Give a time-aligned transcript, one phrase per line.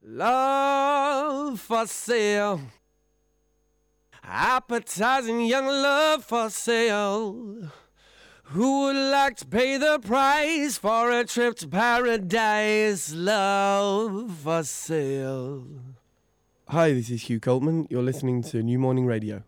[0.00, 2.60] Love for sale.
[4.22, 7.70] Appetizing young love for sale.
[8.44, 13.12] Who would like to pay the price for a trip to paradise?
[13.12, 15.66] Love for sale.
[16.68, 17.86] Hi, this is Hugh Coltman.
[17.90, 19.42] You're listening to New Morning Radio.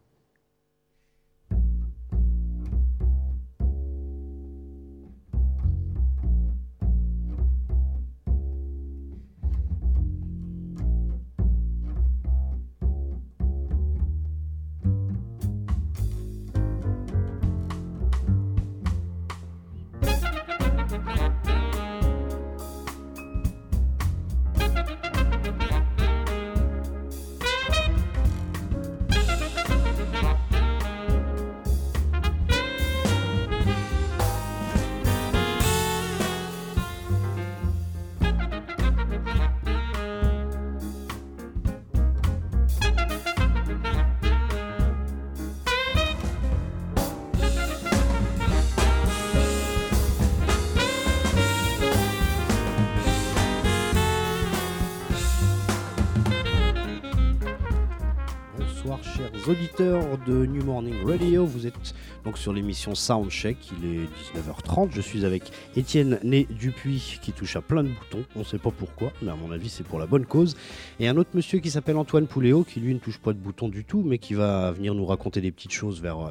[62.36, 63.56] Sur l'émission Soundcheck.
[63.78, 64.91] Il est 19h30.
[64.92, 65.45] Je suis avec
[65.77, 68.25] Étienne Né Dupuis qui touche à plein de boutons.
[68.36, 70.56] On ne sait pas pourquoi, mais à mon avis, c'est pour la bonne cause.
[70.98, 73.69] Et un autre monsieur qui s'appelle Antoine Pouléo qui lui ne touche pas de boutons
[73.69, 76.31] du tout, mais qui va venir nous raconter des petites choses vers euh,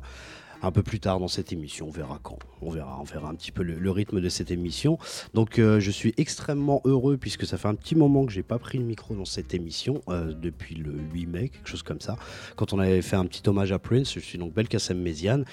[0.62, 1.88] un peu plus tard dans cette émission.
[1.88, 2.40] On verra quand.
[2.62, 4.98] On verra, on verra un petit peu le, rythme de cette émission.
[5.34, 8.60] Donc euh, je suis extrêmement heureux puisque ça fait un petit moment que j'ai pas
[8.60, 12.18] pris le micro dans cette émission euh, depuis le 8 mai, quelque chose comme ça.
[12.56, 15.46] Quand on avait fait un petit hommage à Prince, je suis donc Belkacem Méziane.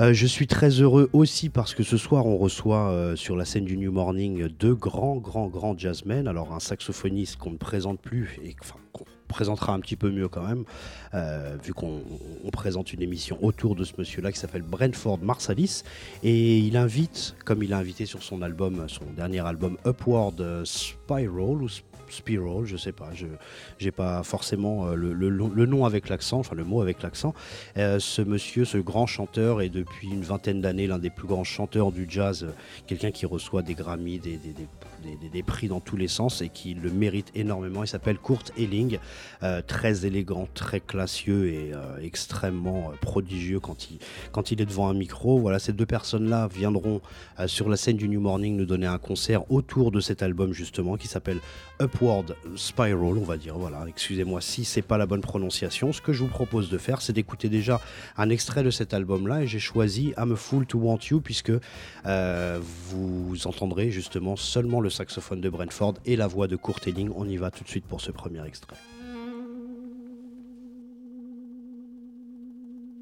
[0.00, 3.64] Euh, je suis très heureux aussi parce que ce soir on reçoit sur la scène
[3.64, 6.26] du New Morning deux grands, grands, grands jazzmen.
[6.28, 8.76] Alors un saxophoniste qu'on ne présente plus et enfin
[9.34, 10.64] présentera un petit peu mieux quand même,
[11.12, 12.02] euh, vu qu'on
[12.52, 15.82] présente une émission autour de ce monsieur-là qui s'appelle Brentford Marsalis.
[16.22, 21.62] Et il invite, comme il a invité sur son album, son dernier album Upward Spiral,
[21.62, 21.93] ou Spiral,
[22.64, 23.26] je sais pas, je
[23.82, 27.34] n'ai pas forcément euh, le, nom avec l'accent, enfin le mot avec l'accent.
[27.76, 31.44] Euh, ce monsieur, ce grand chanteur, est depuis une vingtaine d'années l'un des plus grands
[31.44, 32.46] chanteurs du jazz,
[32.86, 34.68] quelqu'un qui reçoit des Grammy, des, des,
[35.44, 37.84] prix dans tous les sens et qui le mérite énormément.
[37.84, 38.98] Il s'appelle Kurt Elling,
[39.42, 43.98] euh, très élégant, très classieux et euh, extrêmement euh, prodigieux quand il,
[44.32, 45.38] quand il est devant un micro.
[45.38, 47.00] Voilà, ces deux personnes-là viendront
[47.46, 50.96] sur la scène du New Morning nous donner un concert autour de cet album justement
[50.96, 51.40] qui s'appelle
[51.80, 53.58] Upward Spiral, on va dire.
[53.58, 55.92] Voilà, excusez-moi si c'est pas la bonne prononciation.
[55.92, 57.80] Ce que je vous propose de faire, c'est d'écouter déjà
[58.16, 61.52] un extrait de cet album-là et j'ai choisi I'm a Fool to Want You puisque
[62.04, 67.10] vous entendrez justement seulement le saxophone de Brentford et la voix de Kurt Elling.
[67.16, 68.76] On y va tout de suite pour ce premier extrait.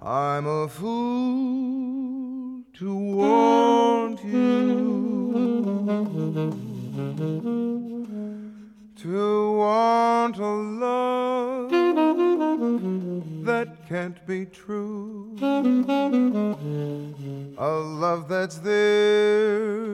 [0.00, 4.54] I'm a fool to want you.
[9.02, 11.83] To want a love
[13.44, 15.36] that can't be true.
[17.58, 19.84] A love that's there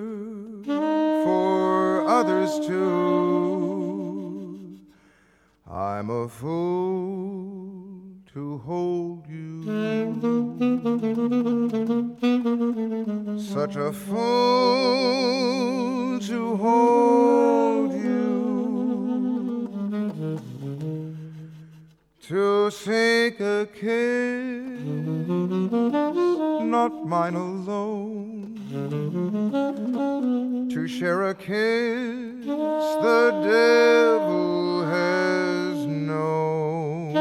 [1.24, 4.00] for others too.
[5.70, 8.00] I'm a fool
[8.32, 9.62] to hold you.
[13.38, 15.40] Such a fool
[16.20, 18.39] to hold you
[22.30, 24.78] to take a kiss,
[26.62, 28.54] not mine alone,
[30.72, 37.14] to share a kiss the devil has known.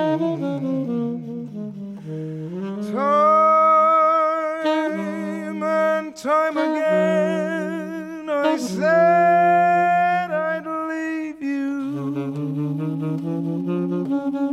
[2.94, 4.68] Time
[5.64, 9.69] and time again, I said
[14.30, 14.46] Time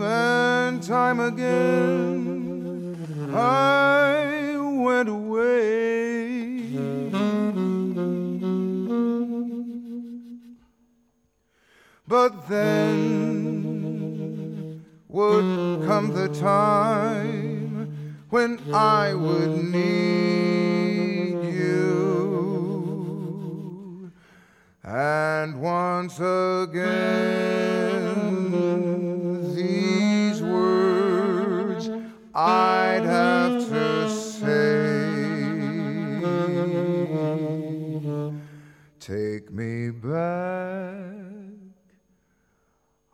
[0.00, 2.96] and time again,
[3.34, 6.68] I went away.
[12.06, 13.64] But then
[15.08, 20.83] would come the time when I would need
[24.96, 26.76] And once again,
[29.52, 31.90] these words
[32.32, 34.84] I'd have to say.
[39.00, 41.34] Take me back.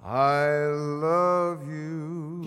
[0.05, 2.43] I love you.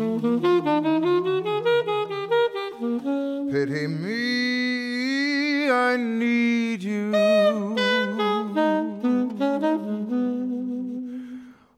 [3.52, 7.83] Pity me, I need you.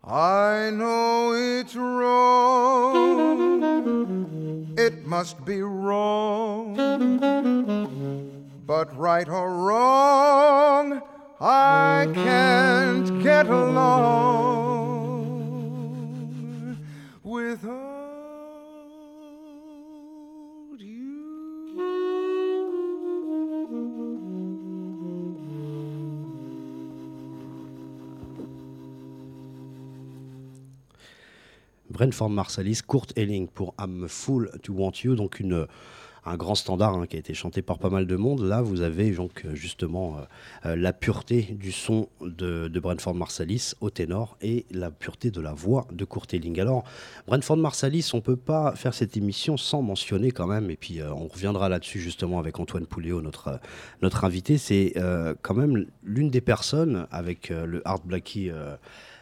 [0.03, 3.63] I know it's wrong,
[4.77, 6.75] it must be wrong,
[8.67, 11.01] but right or wrong,
[11.39, 14.35] I can't get along
[17.23, 18.04] without
[31.95, 35.65] Brentford Marsalis, Kurt Elling pour I'm Full to Want You, donc une,
[36.25, 38.41] un grand standard hein, qui a été chanté par pas mal de monde.
[38.41, 40.21] Là, vous avez donc euh, justement euh,
[40.65, 45.53] euh, la pureté du son de, Brentford Marsalis au ténor et la pureté de la
[45.53, 46.59] voix de Kurt Elling.
[46.59, 46.83] Alors,
[47.27, 51.27] Brentford Marsalis, on peut pas faire cette émission sans mentionner quand même, et puis on
[51.27, 53.61] reviendra là-dessus justement avec Antoine Pouléo, notre,
[54.01, 54.57] notre invité.
[54.57, 54.93] C'est
[55.41, 58.51] quand même l'une des personnes avec le Art Blackie.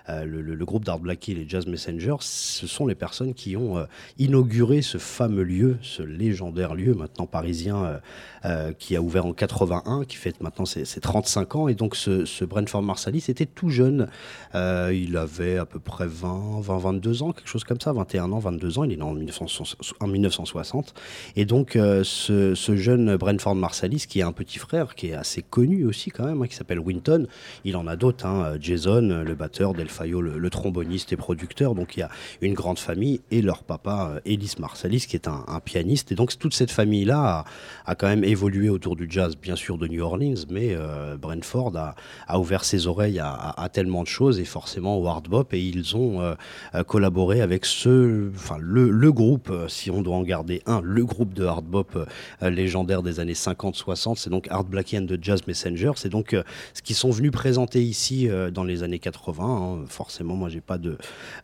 [0.10, 3.78] Euh, le, groupe d'Art Blackie et les Jazz Messengers, ce sont les personnes qui ont
[3.78, 3.86] euh,
[4.18, 8.00] inauguré ce fameux lieu, ce légendaire lieu maintenant parisien
[8.46, 11.68] euh, qui a ouvert en 81, qui fête maintenant ses, ses 35 ans.
[11.68, 14.10] Et donc ce, Brentford Marsalis était tout jeune.
[14.54, 18.40] Il avait à peu près 20, 20, 22 ans, quelque chose comme ça, 21 ans,
[18.40, 18.84] 22 ans.
[18.84, 20.94] Il est né en, 1960 en 1960.
[21.36, 25.86] Et donc ce, jeune Brentford Marsalis, qui a un petit frère, qui est assez connu
[25.86, 27.28] aussi quand même, hein, qui s'appelle Winton.
[27.64, 31.76] Il en a d'autres, hein, Jason, le batteur, Del Fayo, le, tromboniste et producteur.
[31.76, 32.10] Donc il y a
[32.42, 36.12] une grande famille et leur papa, euh, Ellis Marsalis, qui est un, pianiste.
[36.12, 37.46] Et donc toute cette famille-là
[37.86, 41.74] a, quand même évolué autour du jazz, bien sûr de New Orleans, mais euh, Brentford
[42.28, 45.54] a, ouvert ses oreilles à, tellement de choses et forcément au hard bop.
[45.54, 46.36] Et ils ont euh,
[46.76, 51.06] euh, collaboré avec ce, enfin le, groupe, euh, si on doit en garder un, le
[51.06, 51.96] groupe de hard bop
[52.42, 55.94] euh, légendaire des années 50-60, c'est donc Art Blackie and the Jazz Messengers.
[55.96, 56.44] C'est donc euh,
[56.74, 59.44] ce qu'ils sont venus présenter ici euh, dans les années 80.
[59.44, 59.83] hein.
[59.88, 60.98] Forcément, moi, j'ai pas de,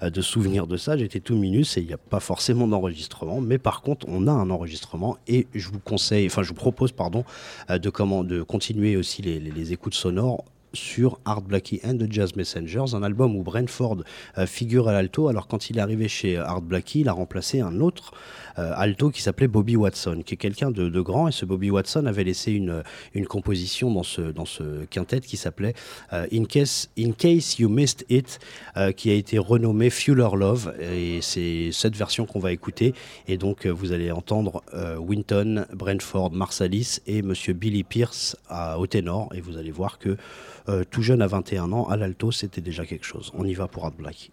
[0.04, 0.98] euh, de souvenir de ça.
[0.98, 3.42] J'étais tout minus et il n'y a pas forcément d'enregistrement.
[3.42, 6.92] Mais par contre, on a un enregistrement et je vous conseille, enfin, je vous propose,
[6.92, 7.24] pardon,
[7.70, 12.36] euh, de, comment, de continuer aussi les, écoutes sonores sur Art Blackie and the Jazz
[12.36, 14.04] Messengers, un album où Brentford
[14.38, 15.28] euh, figure à l'alto.
[15.28, 18.12] Alors quand il est arrivé chez Art Blackie, il a remplacé un autre
[18.58, 21.28] euh, alto qui s'appelait Bobby Watson, qui est quelqu'un de, grand.
[21.28, 22.84] Et ce Bobby Watson avait laissé une,
[23.14, 25.74] une composition dans ce, dans ce quintet qui s'appelait
[26.14, 28.40] euh, In, Case, In Case You Missed It,
[28.96, 30.74] qui a été renommé Fuller Love.
[30.82, 32.94] Et c'est cette version qu'on va écouter.
[33.28, 34.64] Et donc vous allez entendre
[35.00, 39.30] Winton, Brentford, Marsalis et Monsieur Billy Pierce à, au ténor.
[39.34, 40.18] Et vous allez voir que
[40.90, 43.32] tout jeune à 21 ans, à l'alto, c'était déjà quelque chose.
[43.34, 44.32] On y va pour Art Black.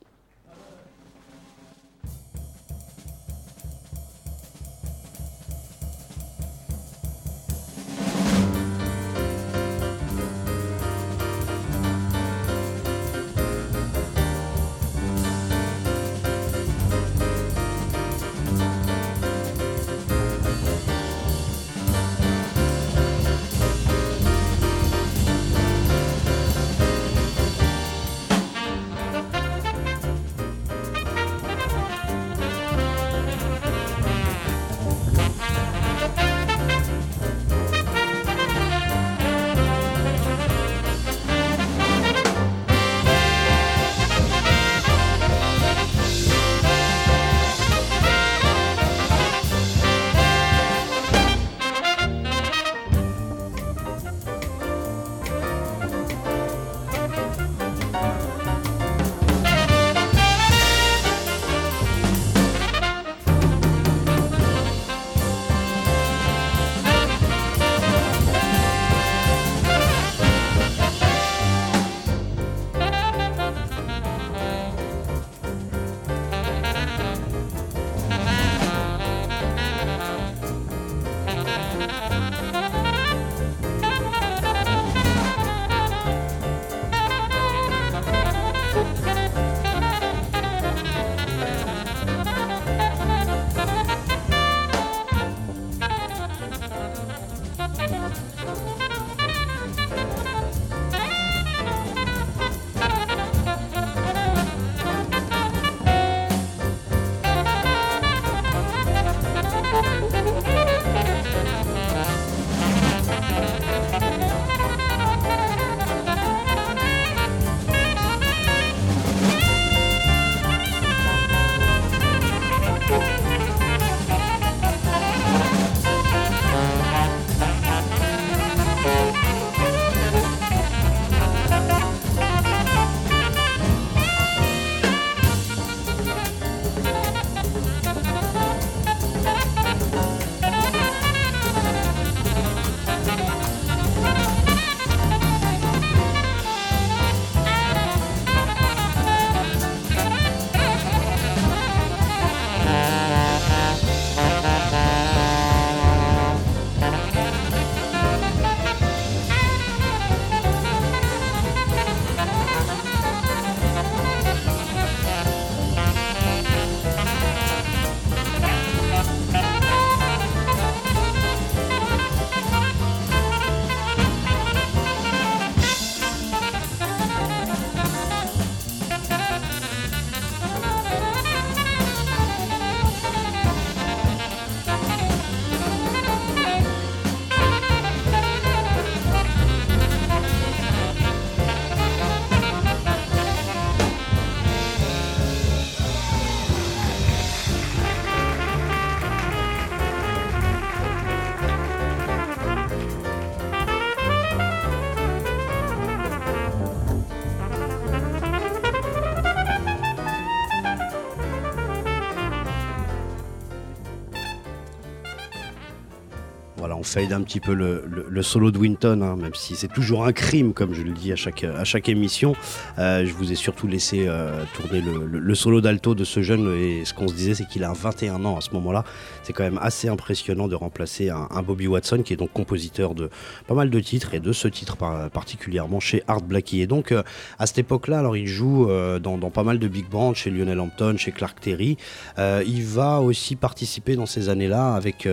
[216.87, 220.53] Fade un petit peu le, solo de Winton, hein, même si c'est toujours un crime,
[220.53, 222.35] comme je le dis à chaque, à chaque émission.
[222.79, 224.09] je vous ai surtout laissé
[224.55, 227.73] tourner le, solo d'alto de ce jeune, et ce qu'on se disait, c'est qu'il a
[227.73, 228.85] 21 ans à ce moment-là.
[229.23, 233.11] C'est quand même assez impressionnant de remplacer un, Bobby Watson, qui est donc compositeur de
[233.47, 234.77] pas mal de titres, et de ce titre
[235.11, 236.61] particulièrement chez Art Blackie.
[236.61, 236.93] Et donc,
[237.39, 238.69] à cette époque-là, alors il joue
[239.03, 241.77] dans, dans, pas mal de big bands, chez Lionel Hampton, chez Clark Terry.
[242.19, 245.09] il va aussi participer dans ces années-là avec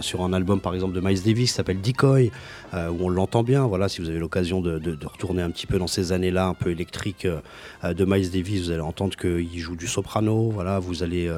[0.00, 2.30] sur un album par exemple de Miles Davis s'appelle Decoy,
[2.74, 3.66] euh, où on l'entend bien.
[3.66, 6.70] Voilà, si vous avez l'occasion de, retourner un petit peu dans ces années-là un peu
[6.70, 10.50] électriques euh, de Miles Davis, vous allez entendre qu'il joue du soprano.
[10.50, 11.28] Voilà, vous allez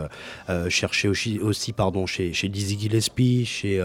[0.49, 3.81] euh, chercher aussi, pardon, chez, chez Dizzy Gillespie, chez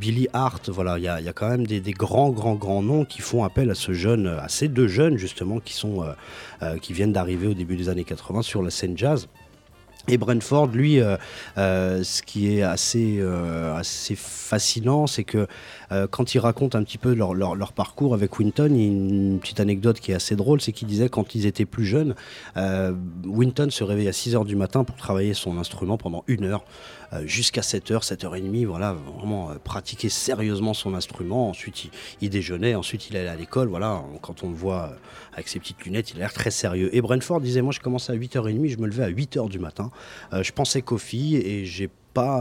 [0.00, 0.70] Billy Hart.
[0.70, 3.74] Voilà, il y, a, quand même des, grands, grands, grands noms qui font appel à
[3.74, 6.04] ce jeune, à ces deux jeunes justement qui sont,
[6.80, 9.28] qui viennent d'arriver au début des années 80 sur la scène jazz.
[10.10, 11.16] Et Brentford, lui, euh,
[11.56, 13.80] euh, ce qui est assez, euh,
[14.16, 15.46] fascinant, c'est que
[16.10, 19.40] quand il raconte un petit peu leur, leur, parcours avec Winton, il y a une
[19.40, 22.14] petite anecdote qui est assez drôle, c'est qu'il disait quand ils étaient plus jeunes,
[23.26, 26.64] Winton se réveillait à 6 h du matin pour travailler son instrument pendant une heure.
[27.12, 31.48] Euh, jusqu'à 7h, 7h30, voilà, vraiment euh, pratiquer sérieusement son instrument.
[31.48, 31.90] Ensuite,
[32.20, 33.68] il, déjeunait, ensuite il allait à l'école.
[33.68, 34.96] Voilà, quand on le voit euh,
[35.32, 36.94] avec ses petites lunettes, il a l'air très sérieux.
[36.94, 39.90] Et Brentford disait, moi je commençais à 8h30, je me levais à 8h du matin.
[40.32, 41.90] je pensais qu'aux filles et j'ai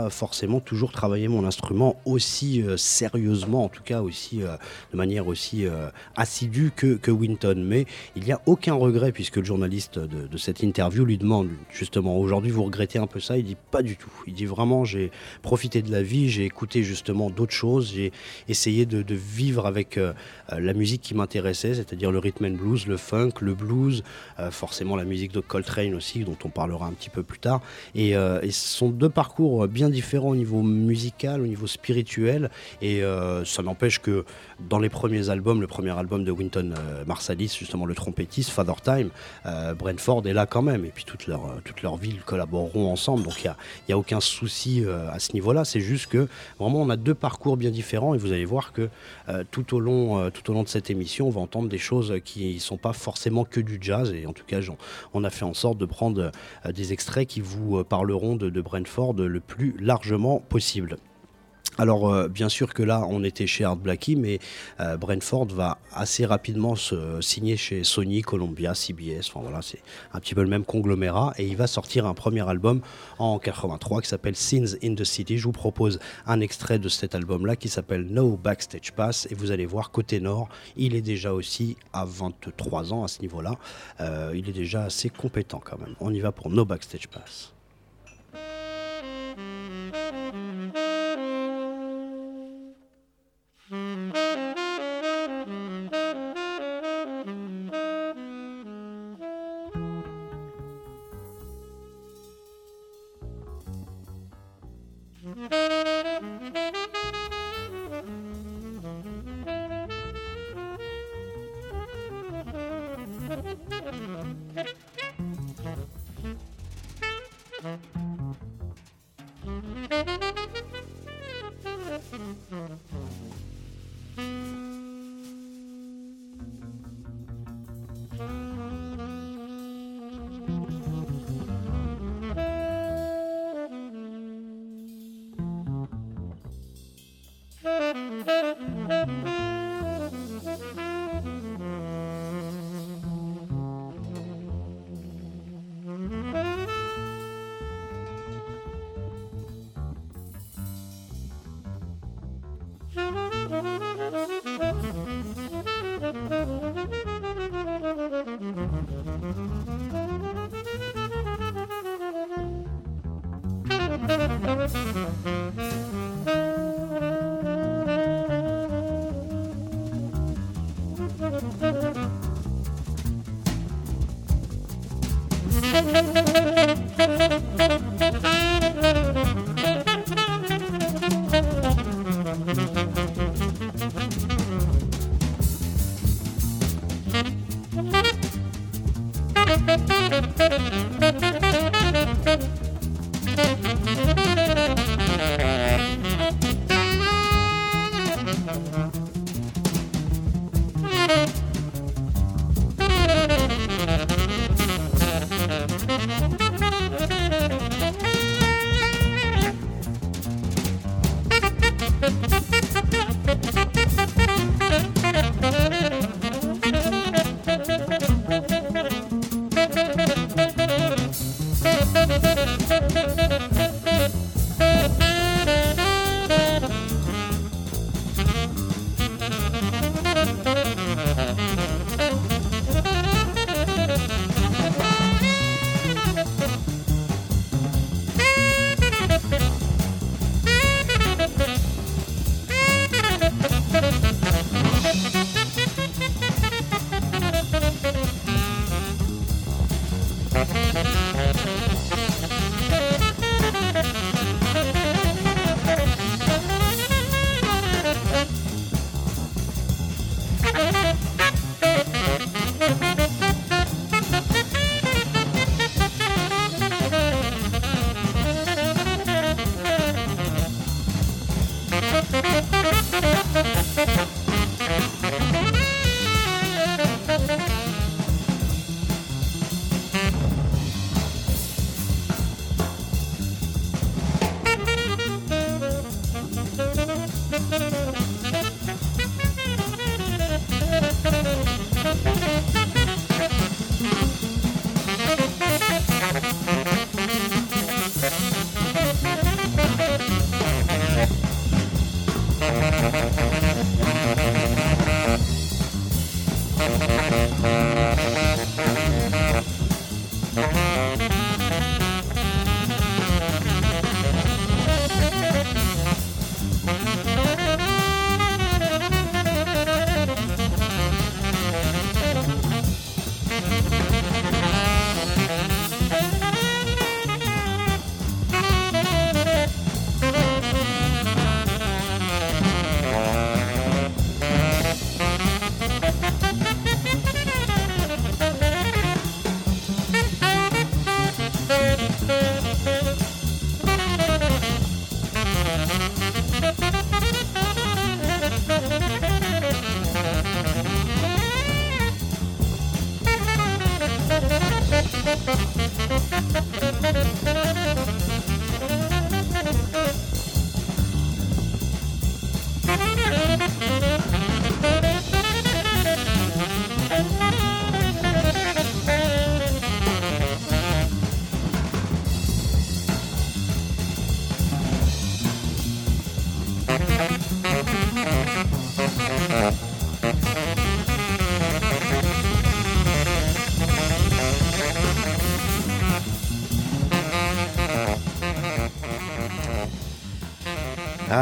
[0.10, 4.56] forcément toujours travailler mon instrument aussi euh, sérieusement, en tout cas aussi euh,
[4.92, 7.56] de manière aussi euh, assidue que, que, Winton.
[7.58, 12.18] Mais il n'y a aucun regret puisque le journaliste de, cette interview lui demande justement
[12.18, 13.38] aujourd'hui vous regrettez un peu ça?
[13.38, 14.12] Il dit pas du tout.
[14.28, 18.12] Il dit vraiment j'ai profité de la vie, j'ai écouté justement d'autres choses, j'ai
[18.48, 20.00] essayé de, vivre avec
[20.50, 24.04] la musique qui m'intéressait, c'est-à-dire le rhythm and blues, le funk, le blues,
[24.52, 27.62] forcément la musique de Coltrane aussi dont on parlera un petit peu plus tard.
[27.96, 32.50] Et, et ce sont deux parcours bien différent au niveau musical, au niveau spirituel.
[32.82, 34.26] Et euh, ça n'empêche que
[34.68, 38.74] dans les premiers albums, le premier album de Winton euh, Marsalis, justement le trompettiste, Father
[38.84, 39.10] Time,
[39.46, 40.86] euh, Brentford est là quand même.
[40.86, 43.24] Et puis toute leur villes collaboreront ensemble.
[43.24, 43.52] Donc il
[43.88, 45.66] n'y a, aucun souci à ce niveau-là.
[45.66, 46.28] C'est juste que
[46.60, 48.14] vraiment on a deux parcours bien différents.
[48.14, 48.90] Et vous allez voir que
[49.52, 52.54] tout, au long, tout au long de cette émission, on va entendre des choses qui
[52.54, 54.14] ne sont pas forcément que du jazz.
[54.14, 54.60] Et en tout cas,
[55.14, 56.32] on a fait en sorte de prendre
[56.74, 60.98] des extraits qui vous parleront de Brentford le plus largement possible.
[61.80, 64.40] Alors euh, bien sûr que là on était chez Art Blackie mais
[64.82, 69.82] euh, Brentford va assez rapidement se signer chez Sony, Columbia, CBS, enfin c'est
[70.12, 72.82] un petit peu le même conglomérat et il va sortir un premier album
[73.18, 75.38] en 83 qui s'appelle Scenes in the City.
[75.38, 79.34] Je vous propose un extrait de cet album là qui s'appelle No Backstage Pass et
[79.34, 83.40] vous allez voir côté nord il est déjà aussi à 23 ans à ce niveau
[83.40, 83.54] là,
[84.02, 85.96] euh, il est déjà assez compétent quand même.
[86.02, 87.54] On y va pour No Backstage Pass.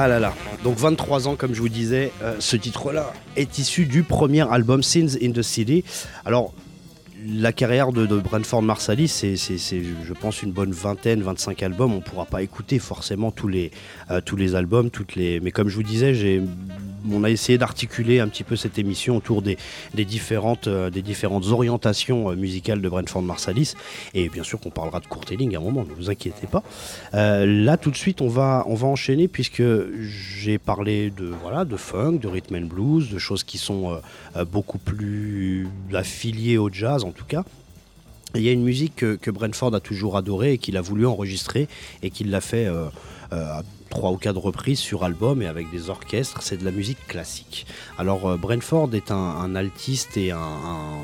[0.10, 0.34] Ah.
[0.64, 4.82] Donc 23 ans, comme je vous disais, euh, ce titre-là est issu du premier album
[4.82, 5.84] Sins in the City.
[6.24, 6.54] Alors,
[7.28, 11.92] la carrière de, de Brentford Marsalis, c'est, je pense, une bonne vingtaine, 25 albums.
[11.92, 13.72] On ne pourra pas écouter forcément tous les,
[14.10, 15.42] euh, tous les albums, toutes les...
[15.42, 16.42] mais comme je vous disais, j'ai
[17.12, 19.58] on a essayé d'articuler un petit peu cette émission autour des,
[19.96, 23.74] différentes, euh, des différentes orientations euh, musicales de Brentford Marsalis.
[24.14, 26.64] Et bien sûr qu'on parlera de courtelling à un moment, ne vous inquiétez pas.
[27.14, 29.64] Euh, là, tout de suite, on va, on va enchaîner puisque
[30.02, 34.00] j'ai parlé de, voilà, de funk, de rhythm and blues, de choses qui sont
[34.52, 37.44] beaucoup plus affiliées au jazz en tout cas.
[38.36, 41.68] Il y a une musique que, Brentford a toujours adorée et qu'il a voulu enregistrer
[42.04, 42.68] et qu'il l'a fait
[43.90, 47.66] trois ou quatre reprises sur album et avec des orchestres, c'est de la musique classique.
[47.98, 51.04] Alors euh, Brentford est un, altiste et un,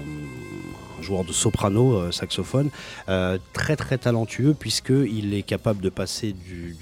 [1.01, 2.69] joueur de soprano, euh, saxophone,
[3.09, 6.77] euh, très très talentueux puisqu'il est capable de passer du,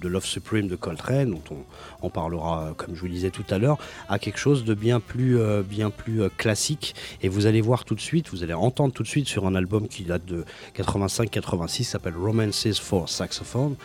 [0.00, 1.64] de Love Supreme de Coltrane, dont
[2.02, 3.78] on, parlera comme je vous le disais tout à l'heure,
[4.08, 6.94] à quelque chose de bien plus, bien plus classique.
[7.22, 9.54] Et vous allez voir tout de suite, vous allez entendre tout de suite sur un
[9.54, 10.44] album qui date de
[10.76, 13.76] 85-86, s'appelle Romances for Saxophone.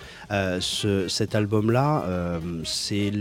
[1.07, 3.11] Cet album là, euh, c'est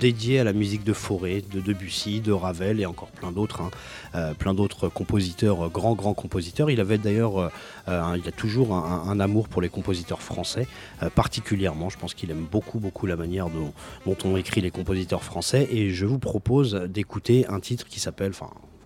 [0.00, 3.70] dédié à la musique de Forêt, de Debussy, de Ravel et encore plein d'autres, hein.
[4.14, 6.70] euh, plein d'autres compositeurs, euh, grands grands compositeurs.
[6.70, 7.50] Il avait d'ailleurs,
[7.88, 10.66] il a toujours un, amour pour les compositeurs français,
[11.14, 11.90] particulièrement.
[11.90, 15.68] Je pense qu'il aime beaucoup beaucoup la manière dont, on écrit les compositeurs français.
[15.70, 18.32] Et je vous propose d'écouter un titre qui s'appelle,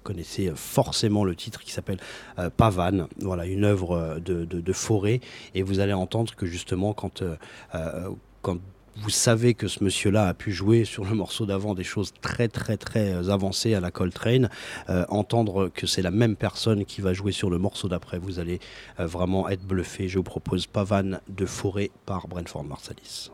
[0.05, 1.99] connaissez forcément le titre qui s'appelle
[2.57, 5.21] Pavane, voilà, une œuvre de, de, Forêt,
[5.55, 7.25] et vous allez entendre que justement quand,
[8.43, 8.59] quand
[8.97, 12.49] vous savez que ce monsieur-là a pu jouer sur le morceau d'avant des choses très
[12.49, 14.49] très très euh, avancées à la Coltrane.
[14.89, 18.39] Euh, entendre que c'est la même personne qui va jouer sur le morceau d'après, vous
[18.39, 18.61] allez
[19.01, 20.09] euh, vraiment être bluffé.
[20.09, 23.31] Je vous propose Pavane de Forêt par Brentford Marsalis.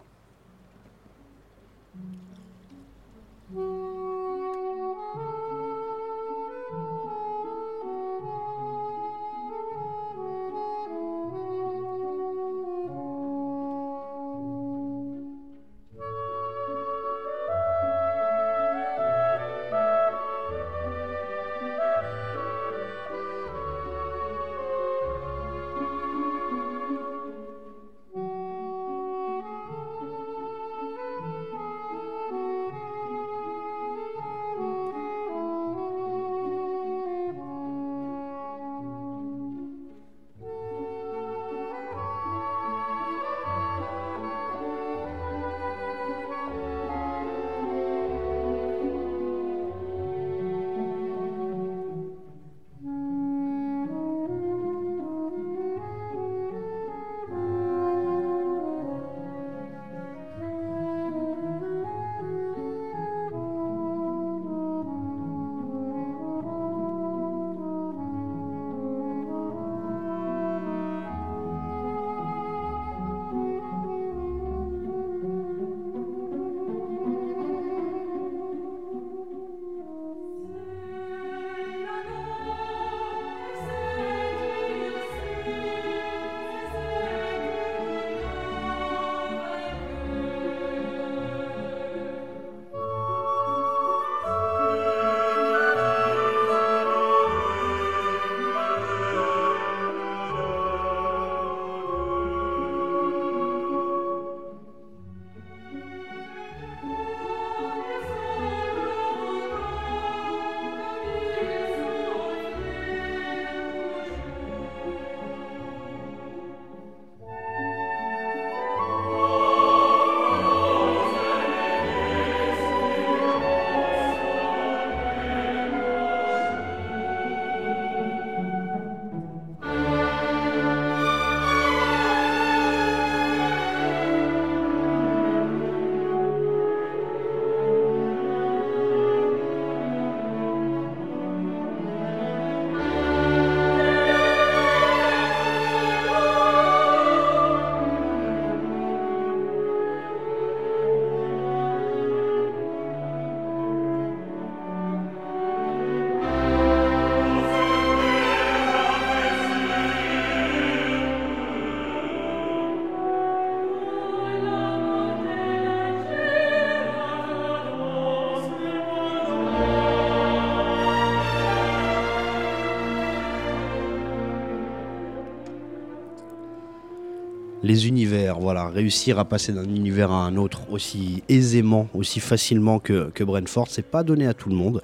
[177.70, 182.80] Les univers, voilà, réussir à passer d'un univers à un autre aussi aisément, aussi facilement
[182.80, 184.82] que, que Brentford, c'est pas donné à tout le monde.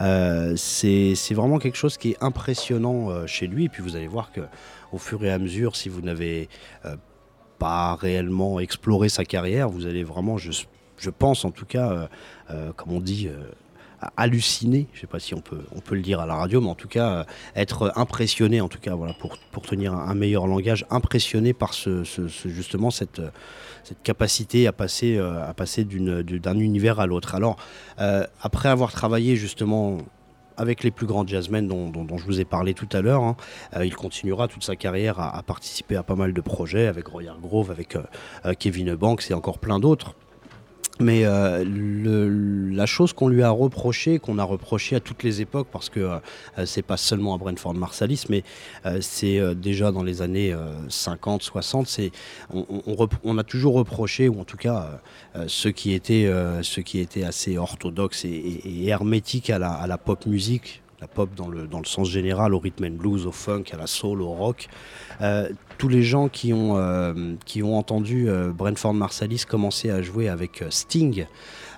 [0.00, 3.66] Euh, c'est vraiment quelque chose qui est impressionnant euh, chez lui.
[3.66, 4.40] Et puis vous allez voir que
[4.92, 6.48] au fur et à mesure, si vous n'avez
[6.84, 6.96] euh,
[7.60, 10.50] pas réellement exploré sa carrière, vous allez vraiment, je,
[10.98, 12.08] je pense en tout cas,
[12.76, 13.28] comme on dit,
[14.16, 16.60] halluciner, je ne sais pas si on peut, on peut le dire à la radio,
[16.60, 17.24] mais en tout cas euh,
[17.56, 22.02] être impressionné, en tout cas voilà, pour, pour tenir un meilleur langage, impressionné par ce,
[22.46, 23.22] justement cette,
[23.82, 27.34] cette capacité à passer, euh, à passer d'un univers à l'autre.
[27.34, 27.56] Alors
[28.00, 29.98] euh, après avoir travaillé justement
[30.56, 33.24] avec les plus grands jazzmen dont, je vous ai parlé tout à l'heure.
[33.24, 33.36] Hein,
[33.82, 37.72] il continuera toute sa carrière à, participer à pas mal de projets avec Roy Grove,
[37.72, 37.98] avec
[38.60, 40.14] Kevin Banks et encore plein d'autres.
[41.00, 41.64] Mais euh,
[42.72, 46.00] la chose qu'on lui a reproché, qu'on a reproché à toutes les époques, parce que
[46.00, 48.44] euh, c'est pas seulement à Brentford Marsalis, mais
[48.86, 50.54] euh, c'est déjà dans les années
[50.88, 52.12] 50, 60, c'est
[52.50, 55.00] on, a toujours reproché, ou en tout cas
[55.48, 56.30] ceux qui étaient
[56.62, 61.34] ceux qui étaient assez orthodoxes et, hermétiques à la, à la pop musique, la pop
[61.34, 64.22] dans le, dans le sens général, au rhythm and blues, au funk, à la soul,
[64.22, 64.68] au rock.
[65.20, 65.48] Euh,
[65.78, 70.28] tous les gens qui ont, euh, qui ont entendu euh, Brentford Marsalis commencer à jouer
[70.28, 71.26] avec Sting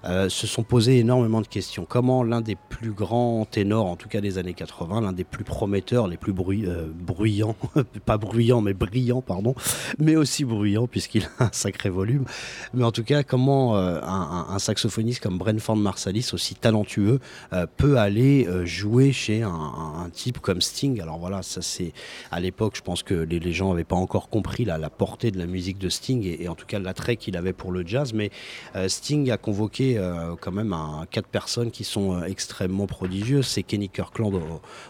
[0.04, 1.84] euh, se sont posé énormément de questions.
[1.88, 5.42] Comment l'un des plus grands ténors, en tout cas des années 80, l'un des plus
[5.42, 7.56] prometteurs, les plus bruyants,
[8.04, 9.54] pas bruyants mais brillants, pardon,
[9.98, 12.24] mais aussi bruyants puisqu'il a un sacré volume.
[12.74, 17.18] Mais en tout cas, comment un, saxophoniste comme Brentford Marsalis, aussi talentueux,
[17.76, 21.00] peut aller jouer chez un, type comme Sting?
[21.00, 21.92] Alors voilà, ça c'est
[22.30, 25.38] à l'époque, je pense que les, gens n'avaient pas encore compris la, la, portée de
[25.38, 28.12] la musique de Sting et, en tout cas l'attrait qu'il avait pour le jazz.
[28.12, 28.30] Mais
[28.88, 30.74] Sting a convoqué euh, quand même
[31.10, 33.46] quatre personnes qui sont euh, extrêmement prodigieuses.
[33.46, 34.40] C'est Kenny Kirkland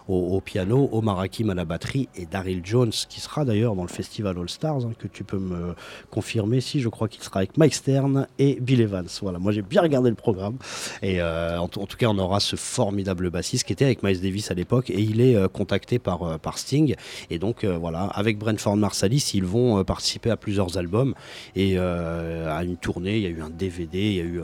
[0.08, 3.88] au, piano, Omar Hakim à la batterie et Daryl Jones qui sera d'ailleurs dans le
[3.88, 5.74] festival All Stars, hein, que tu peux me
[6.10, 9.08] confirmer si je crois qu'il sera avec Mike Stern et Bill Evans.
[9.22, 10.56] Voilà, moi j'ai bien regardé le programme
[11.02, 14.50] et euh, en, tout cas on aura ce formidable bassiste qui était avec Miles Davis
[14.50, 16.94] à l'époque et il est contacté par, par Sting
[17.30, 21.14] et donc voilà avec Brentford Marsalis ils vont participer à plusieurs albums
[21.54, 24.40] et à une tournée il y a eu un DVD il y a eu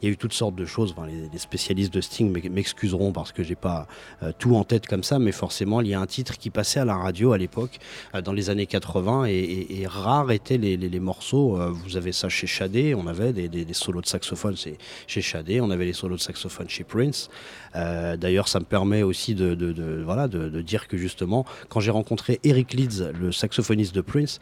[0.00, 0.94] il y a eu toutes sortes de choses.
[1.32, 3.86] les, spécialistes de Sting m'excuseront parce que j'ai pas
[4.22, 6.80] euh, tout en tête comme ça, mais forcément, il y a un titre qui passait
[6.80, 7.78] à la radio à l'époque,
[8.14, 11.58] euh, dans les années 80, et, rares étaient les, morceaux.
[11.58, 15.70] Euh, vous avez ça chez Shadé, on avait des, solos de saxophone chez Shadé, on
[15.70, 17.30] avait les solos de saxophone chez Prince.
[17.74, 23.12] D'ailleurs, ça me permet aussi de, de, dire que justement, quand j'ai rencontré Eric Leeds,
[23.20, 24.38] le saxophoniste de Prince,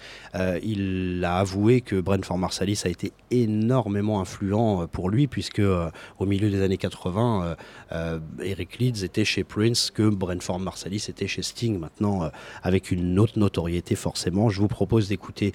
[0.63, 6.27] il a avoué que Brentford Marsalis a été énormément influent pour lui, puisque euh, au
[6.27, 7.55] milieu des années 80, euh,
[7.93, 11.79] euh, Eric Leeds était chez Prince, que Brentford Marsalis était chez Sting.
[11.79, 12.31] Maintenant,
[12.63, 15.53] avec une autre notoriété forcément, je vous propose d'écouter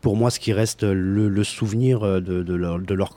[0.00, 3.14] pour moi ce qui reste le, souvenir de, leur,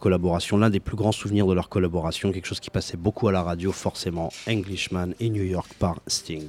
[0.00, 3.32] collaboration, l'un des plus grands souvenirs de leur collaboration, quelque chose qui passait beaucoup à
[3.32, 6.48] la radio forcément, Englishman et New York par Sting.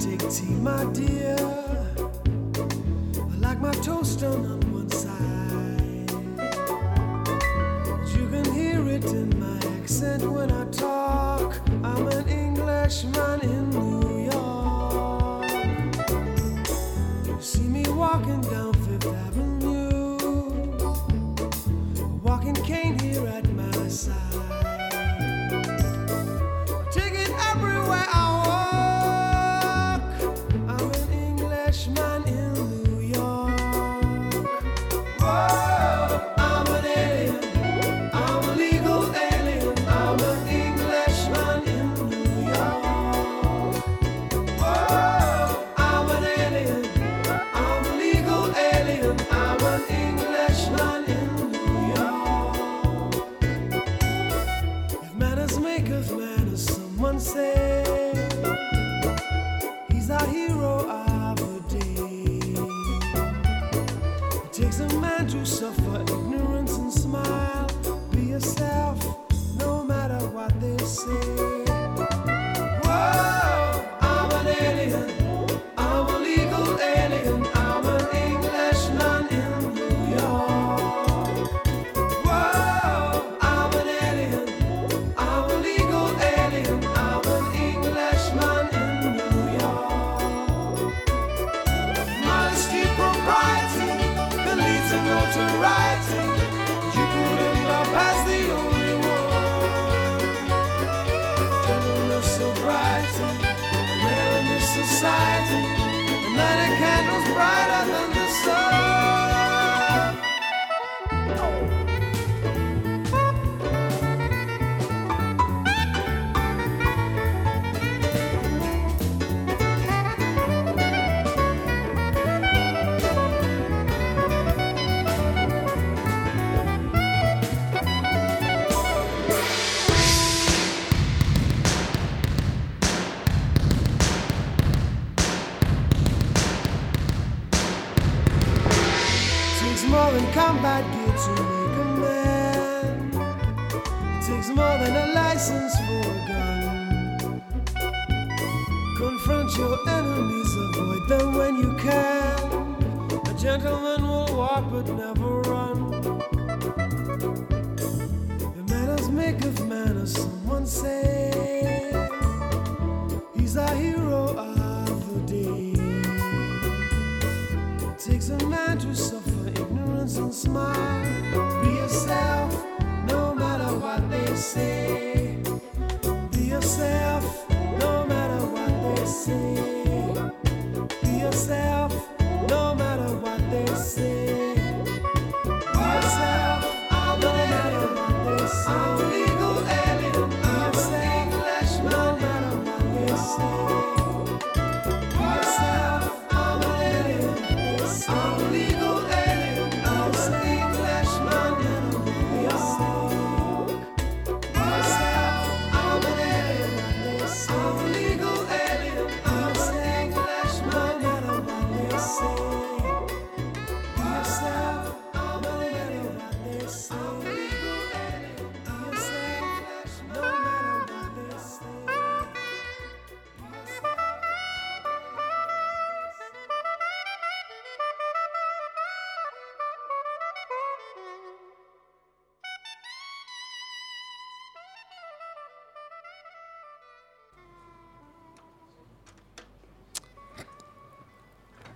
[0.00, 1.36] Tea, my dear.
[3.16, 6.10] I like my toast done on one side.
[8.14, 11.60] You can hear it in my accent when I talk.
[11.82, 15.50] I'm an Englishman in New York.
[17.26, 20.18] You see me walking down Fifth Avenue,
[22.22, 22.93] walking cane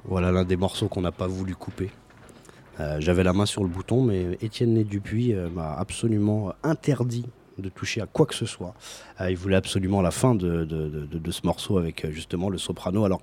[0.08, 1.90] Voilà l'un des morceaux qu'on n'a pas voulu couper.
[2.80, 7.26] Euh, J'avais la main sur le bouton, mais Étienne Né Dupuis euh, m'a absolument interdit
[7.58, 8.72] de toucher à quoi que ce soit.
[9.20, 10.66] Euh, il voulait absolument la fin de,
[11.30, 13.04] ce morceau avec justement le soprano.
[13.04, 13.20] Alors,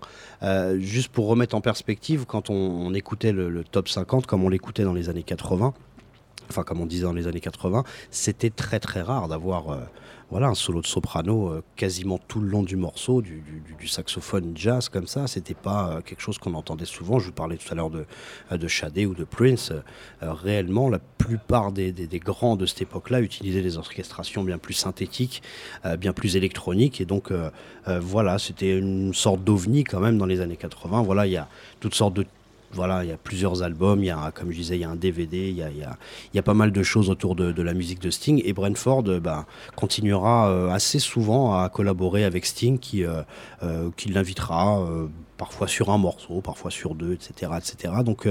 [0.77, 4.93] juste pour remettre en perspective, quand on, écoutait le top 50, comme on l'écoutait dans
[4.93, 5.73] les années 80,
[6.49, 9.79] enfin comme on disait dans les années 80, c'était très très rare d'avoir euh,
[10.31, 13.43] voilà, un solo de soprano euh, quasiment tout le long du morceau, du,
[13.87, 15.27] saxophone jazz comme ça.
[15.27, 17.19] C'était pas euh, quelque chose qu'on entendait souvent.
[17.19, 18.05] Je vous parlais tout à l'heure de,
[18.51, 19.71] de ou de Prince.
[20.21, 24.73] Réellement, la plupart des, des- des grands de cette époque-là utilisaient des orchestrations bien plus
[24.73, 25.43] synthétiques,
[25.99, 27.01] bien plus électroniques.
[27.01, 27.31] Et donc,
[27.85, 31.03] voilà, c'était une sorte d'ovni quand même dans les années 80.
[31.03, 31.47] Voilà, il y a
[31.79, 32.25] toutes sortes de
[32.75, 34.89] voilà, il y a plusieurs albums, il y a, comme je disais, il y a
[34.89, 35.69] un DVD, il y a,
[36.33, 38.41] y a- pas mal de choses autour de, la musique de Sting.
[38.45, 43.23] Et Brentford euh, bah, continuera euh, assez souvent à collaborer avec Sting, qui, euh,
[43.95, 44.85] qui l'invitera
[45.37, 47.51] parfois sur un morceau, parfois sur deux, etc.
[47.57, 47.93] etc.
[48.05, 48.27] Donc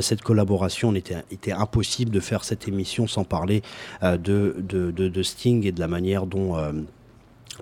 [0.00, 3.62] cette collaboration, il était, impossible de faire cette émission sans parler
[4.02, 6.56] de, Sting et de la manière dont...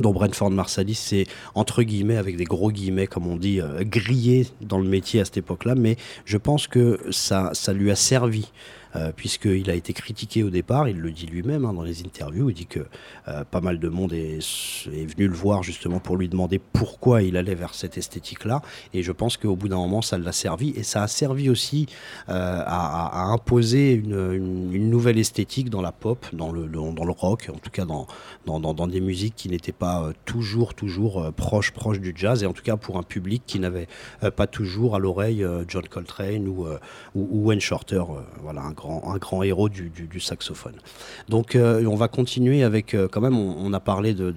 [0.00, 4.46] dont Brentford Marsalis s'est, entre guillemets, avec des gros guillemets, comme on dit, euh, grillé
[4.61, 8.50] dans le métier à cette époque-là, mais je pense que ça, ça lui a servi.
[8.96, 12.50] Euh, puisqu'il a été critiqué au départ, il le dit lui-même hein, dans les interviews,
[12.50, 12.80] il dit que
[13.28, 14.38] euh, pas mal de monde est,
[14.87, 19.11] venu le voir justement pour lui demander pourquoi il allait vers cette esthétique-là, et je
[19.11, 21.87] pense qu'au bout d'un moment, ça l'a servi, et ça a servi aussi
[22.28, 27.59] euh, à, imposer une, nouvelle esthétique dans la pop, dans le, dans le rock, en
[27.59, 28.07] tout cas dans,
[28.46, 32.62] dans, des musiques qui n'étaient pas toujours, toujours proches, proches du jazz, et en tout
[32.62, 33.88] cas pour un public qui n'avait
[34.37, 36.66] pas toujours à l'oreille John Coltrane ou,
[37.14, 38.02] ou, ou Wayne Shorter,
[38.42, 40.76] voilà, un grand, un grand héros du, saxophone.
[41.28, 44.32] Donc euh, on va continuer avec, euh, quand même, on, a parlé de,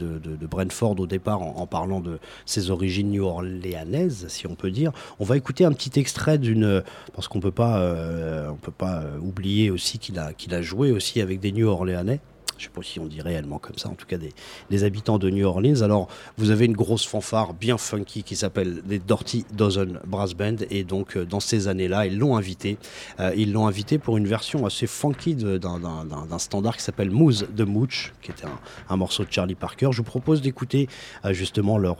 [0.49, 4.91] Brentford au départ en, parlant de ses origines new-orléanaises, si on peut dire.
[5.19, 6.83] On va écouter un petit extrait d'une,
[7.13, 10.61] parce qu'on peut pas, euh, on peut pas euh, oublier aussi qu'il a, qu'il a
[10.61, 12.19] joué aussi avec des New-Orléanais.
[12.57, 15.29] Je sais pas si on dit réellement comme ça, en tout cas des, habitants de
[15.29, 15.81] New Orleans.
[15.81, 20.57] Alors, vous avez une grosse fanfare bien funky qui s'appelle les Dirty Dozen Brass Band.
[20.69, 22.77] Et donc, euh, dans ces années-là, ils l'ont invité.
[23.19, 27.47] Euh, ils l'ont invité pour une version assez funky de- d'un- standard qui s'appelle Moose
[27.55, 28.45] the Mooch, qui était
[28.89, 29.89] un, morceau de Charlie Parker.
[29.91, 30.87] Je vous propose d'écouter
[31.25, 31.97] euh, justement leur,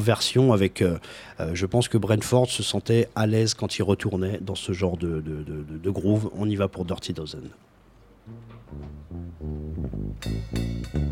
[0.00, 0.82] version avec.
[1.52, 5.20] je pense que Brentford se sentait à l'aise quand il retournait dans ce genre de,
[5.20, 6.30] de- de- de- de groove.
[6.36, 7.48] On y va pour Dirty Dozen.
[10.20, 11.09] Mm-hmm.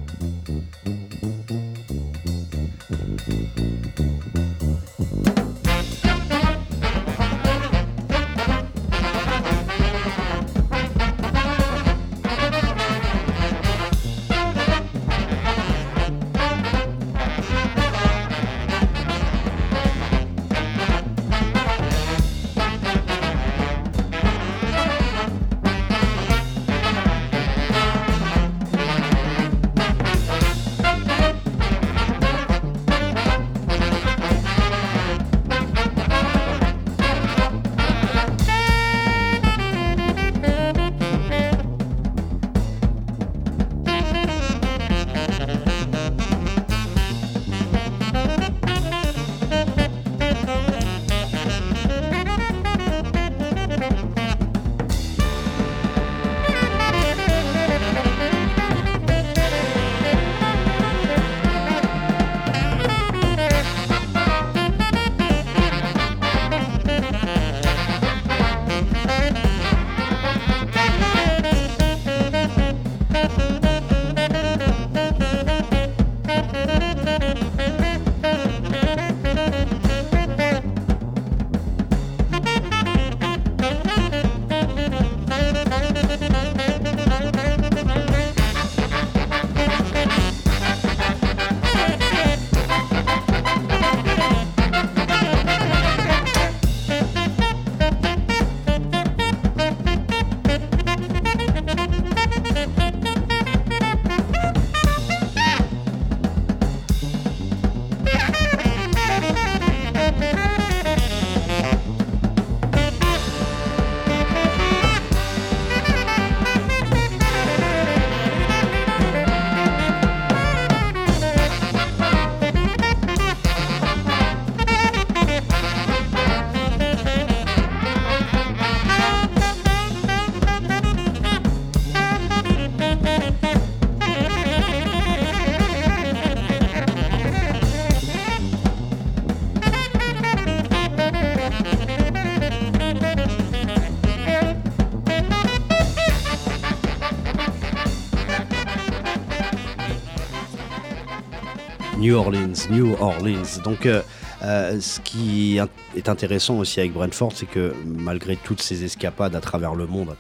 [152.08, 153.60] New Orleans, New Orleans.
[153.62, 154.00] Donc, euh,
[154.42, 155.60] euh, ce qui
[155.94, 160.16] est intéressant aussi avec Brentford, c'est que malgré toutes ces escapades à travers le monde,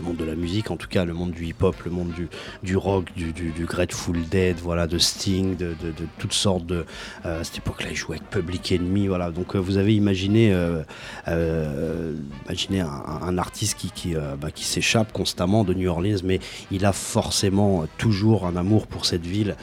[0.00, 2.28] le monde de la musique, en tout cas le monde du hip-hop, le monde du,
[2.62, 6.86] du rock, du, du, du, Grateful Dead, voilà, de Sting, de, de, toutes sortes de.
[7.26, 9.30] Euh, à cette époque-là, il jouait avec Public Enemy, voilà.
[9.30, 12.14] Donc euh, vous avez imaginé, euh,
[12.46, 16.40] imaginé un, artiste qui, qui, bah, qui s'échappe constamment de New Orleans, mais
[16.70, 19.56] il a forcément toujours un amour pour cette ville,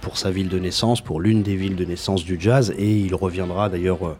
[0.00, 3.14] pour sa ville de naissance, pour l'une des villes de naissance du jazz, et il
[3.14, 4.16] reviendra d'ailleurs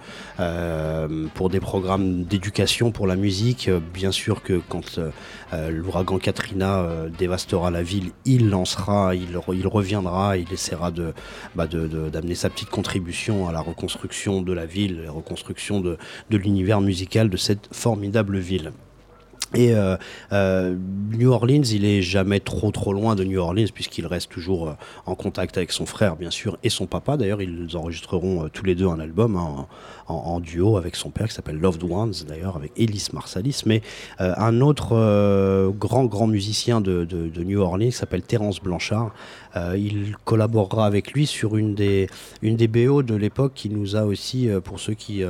[1.34, 3.70] pour des programmes d'éducation pour la musique.
[3.92, 5.00] bien sûr que quand
[5.52, 10.92] l'ouragan Katrina euh, dévastera la ville, il lancera, il, reviendra, il essaiera
[11.54, 15.98] bah d'amener sa petite contribution à la reconstruction de la ville, la reconstruction de
[16.30, 18.72] l'univers musical de cette formidable ville.
[19.54, 19.96] Et euh,
[20.32, 20.76] euh,
[21.12, 24.72] New Orleans, il est jamais trop trop loin de New Orleans puisqu'il reste toujours euh,
[25.06, 27.16] en contact avec son frère bien sûr et son papa.
[27.16, 29.66] D'ailleurs, ils enregistreront tous les deux un album hein,
[30.06, 33.62] en, duo avec son père qui s'appelle Loved Ones d'ailleurs avec Ellis Marsalis.
[33.66, 33.82] Mais
[34.18, 39.12] un autre grand grand musicien de, de, de New Orleans s'appelle Terence Blanchard.
[39.76, 42.08] Il collaborera avec lui sur une des
[42.42, 45.22] une des BO de l'époque qui nous a aussi pour ceux qui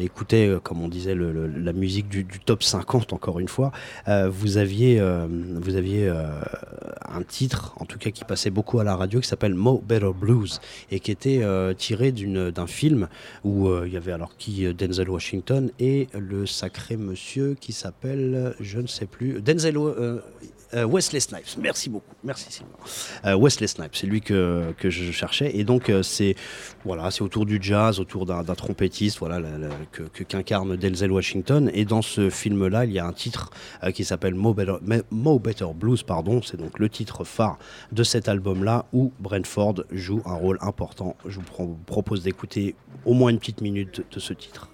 [0.00, 3.72] écoutaient comme on disait la musique du, top 50 encore une fois,
[4.08, 5.26] euh, vous aviez, euh,
[5.60, 6.40] vous aviez euh,
[7.14, 10.10] un titre, en tout cas qui passait beaucoup à la radio, qui s'appelle Mo Better
[10.14, 10.60] Blues,
[10.90, 13.08] et qui était euh, tiré d'un film
[13.44, 18.54] où euh, il y avait alors qui Denzel Washington et le sacré monsieur qui s'appelle,
[18.60, 20.20] je ne sais plus, Denzel euh,
[20.74, 21.56] Wesley Snipes.
[21.58, 22.14] Merci beaucoup.
[22.22, 22.72] Merci Sylvain.
[23.24, 25.56] Euh, Wesley Snipes, c'est lui que, que je cherchais.
[25.56, 26.34] Et donc, euh, c'est
[26.84, 29.40] voilà, c'est autour du jazz, autour d'un trompettiste voilà,
[29.92, 31.70] que, qu'incarne Denzel Washington.
[31.74, 33.50] Et dans ce film-là, il y a un titre
[33.82, 34.54] euh, qui s'appelle Mo
[35.10, 36.02] Mo Better Blues.
[36.02, 36.42] pardon.
[36.42, 37.58] C'est donc le titre phare
[37.92, 41.16] de cet album-là où Brentford joue un rôle important.
[41.26, 44.68] Je vous pro propose d'écouter au moins une petite minute de ce titre.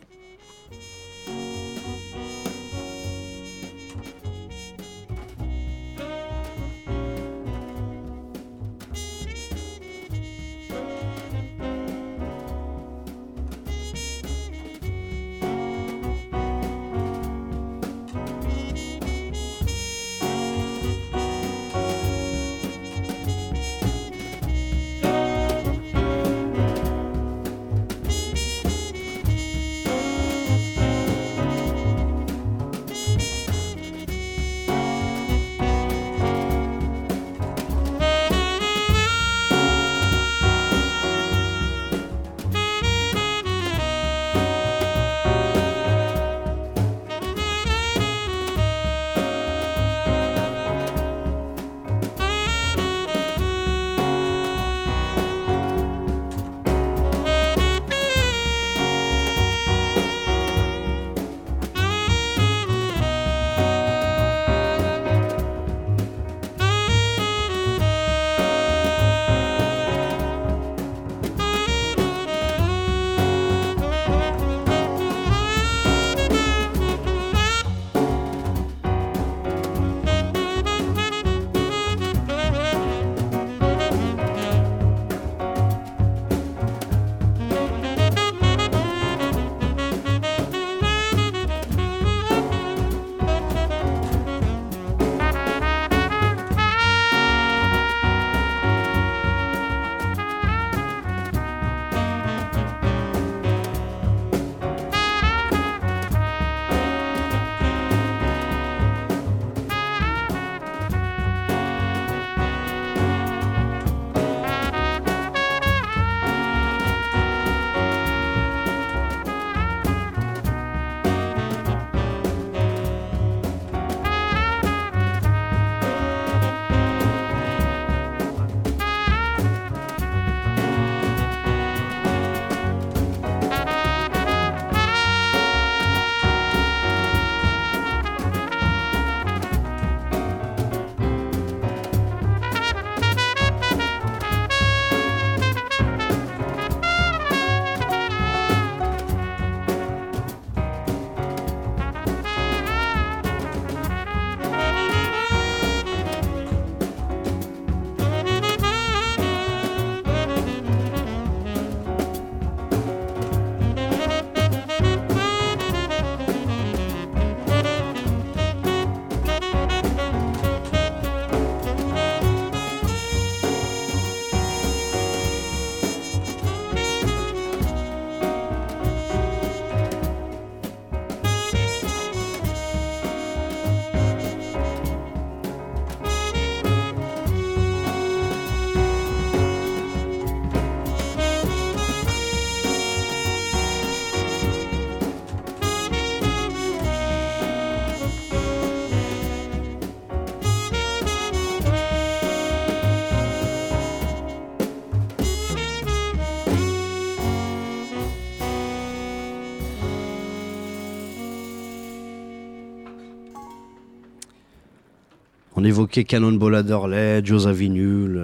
[215.61, 218.18] On évoquait Cannonball Adderley, Joe Zawinul,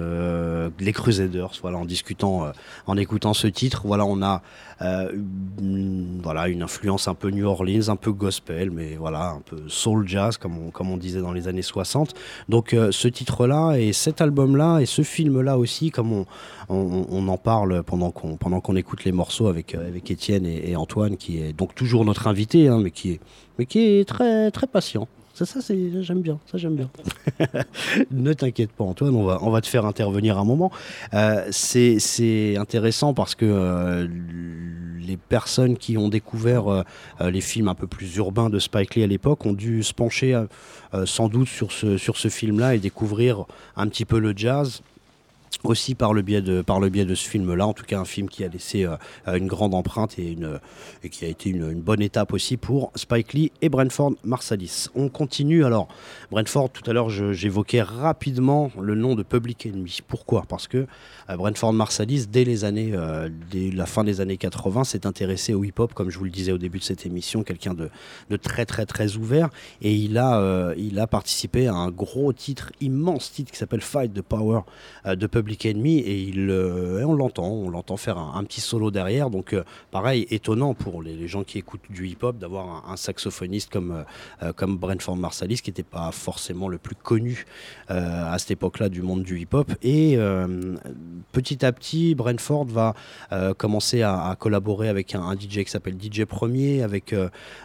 [0.79, 1.51] les Crusaders.
[1.61, 2.51] Voilà, en discutant,
[2.87, 4.41] en écoutant ce titre, voilà, on a
[4.81, 9.57] une, voilà une influence un peu New Orleans, un peu gospel, mais voilà un peu
[9.67, 12.15] soul jazz comme on, comme on disait dans les années 60.
[12.49, 16.25] Donc ce titre-là et cet album-là et ce film-là aussi, comme on,
[16.69, 21.17] on, en parle pendant qu'on pendant qu'on écoute les morceaux avec avec Étienne et, Antoine,
[21.17, 23.19] qui est donc toujours notre invité, hein, mais qui est
[23.59, 25.07] mais qui est très très patient.
[25.37, 26.89] Ça, ça j'aime bien, ça j'aime bien.
[28.11, 30.71] ne t'inquiète pas Antoine, on va, on va te faire intervenir un moment.
[31.13, 34.07] Euh, c'est, intéressant parce que euh,
[34.99, 36.83] les personnes qui ont découvert euh,
[37.29, 40.43] les films un peu plus urbains de Spike Lee à l'époque ont dû se pencher
[41.05, 44.81] sans doute sur ce, sur ce film-là et découvrir un petit peu le jazz
[45.63, 47.99] aussi par le biais de par le biais de ce film là en tout cas
[47.99, 48.95] un film qui a laissé euh,
[49.27, 50.59] une grande empreinte et une
[51.03, 54.87] et qui a été une, bonne étape aussi pour Spike Lee et Brentford Marsalis.
[54.95, 55.65] On continue.
[55.65, 55.87] Alors
[56.31, 59.99] Brentford tout à l'heure j'évoquais rapidement le nom de Public Enemy.
[60.07, 60.43] Pourquoi?
[60.47, 60.85] Parce que
[61.29, 65.63] euh, Brentford Marsalis dès les années euh, la fin des années 80 s'est intéressé au
[65.63, 67.89] hip hop comme je vous le disais au début de cette émission quelqu'un de,
[68.29, 69.49] de très très très ouvert.
[69.81, 74.13] Et il a il a participé à un gros titre immense titre qui s'appelle Fight
[74.13, 74.61] the Power
[75.05, 78.89] de Public Public Enemy et il, euh, on l'entend, on l'entend faire un, petit solo
[78.89, 79.29] derrière.
[79.29, 84.03] Donc euh, pareil, étonnant pour les, gens qui écoutent du hip-hop d'avoir un, saxophoniste comme,
[84.41, 87.45] euh, comme Brentford Marsalis qui n'était pas forcément le plus connu
[87.89, 89.71] à cette époque-là du monde du hip-hop.
[89.83, 90.17] Et
[91.31, 92.93] petit à petit, Brentford va
[93.57, 97.13] commencer à, collaborer avec un, DJ qui s'appelle DJ Premier, avec,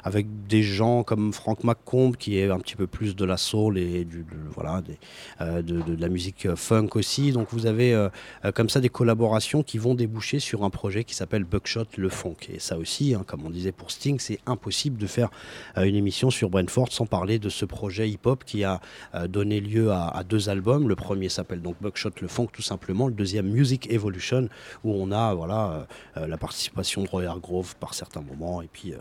[0.05, 3.79] avec des gens comme Frank McComb qui est un petit peu plus de la soul
[3.79, 4.99] et du, voilà, des,
[5.41, 7.33] de, de, la musique funk aussi.
[7.33, 8.09] Donc vous avez avez euh,
[8.45, 12.09] euh, comme ça des collaborations qui vont déboucher sur un projet qui s'appelle Buckshot le
[12.09, 12.37] Funk.
[12.53, 15.31] Et ça aussi, hein, comme on disait pour Sting, c'est impossible de faire
[15.77, 18.81] euh, une émission sur Brentford sans parler de ce projet hip-hop qui a
[19.29, 20.89] donné lieu à, deux albums.
[20.89, 23.09] Le premier s'appelle donc Buckshot le Funk tout simplement.
[23.09, 24.49] Le deuxième Music Evolution
[24.85, 25.87] où on a voilà
[26.17, 28.95] la participation de Roy Hargrove par certains moments et puis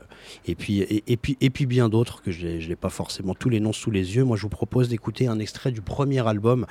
[0.46, 3.60] et puis et, puis et puis bien d'autres que je n'ai pas forcément tous les
[3.60, 4.24] noms sous les yeux.
[4.24, 6.66] Moi, je vous propose d'écouter un extrait du premier album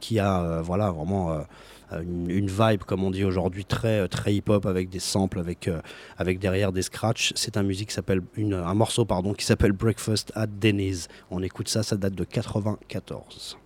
[0.00, 1.33] qui a voilà vraiment
[1.92, 5.80] euh, une, vibe, comme on dit aujourd'hui, très, euh, hip-hop avec des samples, avec, euh,
[6.18, 7.32] avec derrière des scratchs.
[7.36, 11.08] C'est un, un morceau pardon, qui s'appelle Breakfast at Denny's.
[11.30, 13.58] On écoute ça, ça date de 94.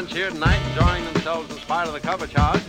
[0.00, 2.60] Friends here tonight enjoying themselves in spite of the cover charge.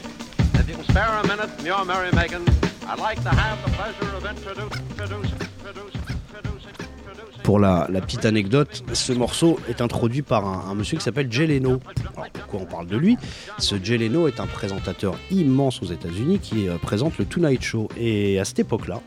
[0.55, 2.45] If you can spare a minute from your merrymaking,
[2.87, 6.71] I'd like to have the pleasure of introducing, introducing, introducing,
[7.07, 7.43] introducing.
[7.43, 11.31] Pour la, la petite anecdote, ce morceau est introduit par un, un monsieur qui s'appelle
[11.31, 11.79] Jay Leno.
[12.15, 13.17] Alors pourquoi on parle de lui?
[13.57, 17.87] Ce Jay Leno est un présentateur immense aux États-Unis qui euh, présente le Tonight Show.
[17.97, 19.01] Et à cette époque-là,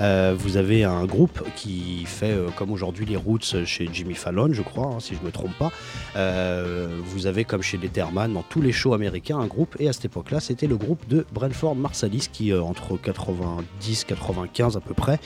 [0.00, 4.52] euh, vous avez un groupe qui fait euh, comme aujourd'hui les Roots chez Jimmy Fallon,
[4.52, 5.70] je crois, hein, si je ne me trompe pas.
[6.16, 9.76] Euh, vous avez comme chez Letterman dans tous les shows américains un groupe.
[9.78, 14.80] Et à cette époque-là, c'était le groupe de Brentford Marsalis qui, entre 90 95 à
[14.80, 15.18] peu près,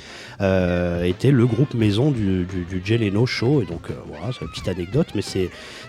[1.09, 3.63] était le groupe maison du, du, du Show.
[3.63, 5.23] Et donc voilà, c'est une petite anecdote, mais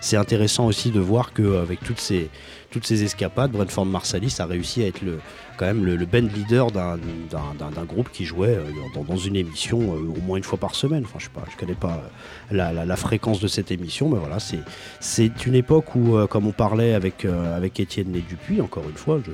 [0.00, 1.98] c'est intéressant aussi de voir qu'avec toutes
[2.70, 5.18] toutes ces escapades, Brentford Marsalis a réussi à être le,
[5.58, 10.20] quand même le, band leader d'un groupe qui jouait euh, dans, une émission euh, au
[10.22, 11.02] moins une fois par semaine.
[11.04, 12.00] Enfin, je sais pas, je connais pas
[12.52, 14.38] euh, la, fréquence de cette émission, mais voilà,
[15.00, 19.20] c'est une époque où, comme on parlait avec, avec Étienne Né Dupuis, encore une fois,
[19.24, 19.32] je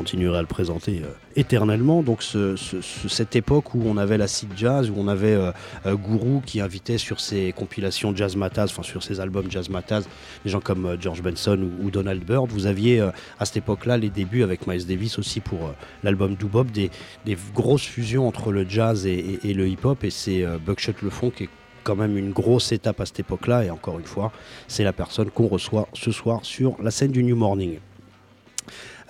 [0.00, 2.02] continuerai à le présenter euh, éternellement.
[2.02, 5.34] Donc, ce- ce- ce- cette époque où on avait la seed jazz, où on avait
[5.34, 5.52] euh,
[5.84, 10.08] euh, Guru qui invitait sur ses compilations Jazz Mataz, enfin sur ses albums Jazz Mataz,
[10.44, 12.48] des gens comme George Benson ou, Donald Byrd.
[12.50, 15.72] Vous aviez à cette époque-là les débuts avec Miles Davis aussi pour
[16.02, 16.90] l'album Do Bob, des,
[17.26, 20.02] des grosses fusions entre le jazz et, le hip-hop.
[20.04, 21.48] Et c'est Buckshot Le Fond qui est
[21.84, 23.64] quand même une grosse étape à cette époque-là.
[23.64, 24.32] Et encore une fois,
[24.66, 27.78] c'est la personne qu'on reçoit ce soir sur la scène du New Morning.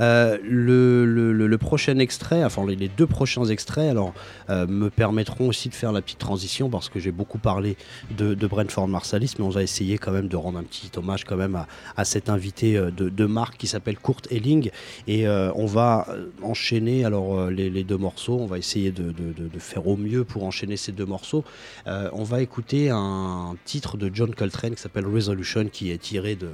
[0.00, 4.14] Euh, le, prochain extrait, enfin les, deux prochains extraits, alors
[4.48, 7.76] euh, me permettront aussi de faire la petite transition parce que j'ai beaucoup parlé
[8.16, 11.24] de, de Brentford Marsalis, mais on va essayer quand même de rendre un petit hommage
[11.24, 14.70] quand même à, à cet invité euh, de, marque qui s'appelle Kurt Elling.
[15.06, 16.06] Et on va
[16.42, 20.76] enchaîner alors les, deux morceaux, on va essayer de, de- faire au mieux pour enchaîner
[20.76, 21.44] ces deux morceaux.
[21.86, 26.48] On va écouter un titre de John Coltrane qui s'appelle Resolution qui est tiré de,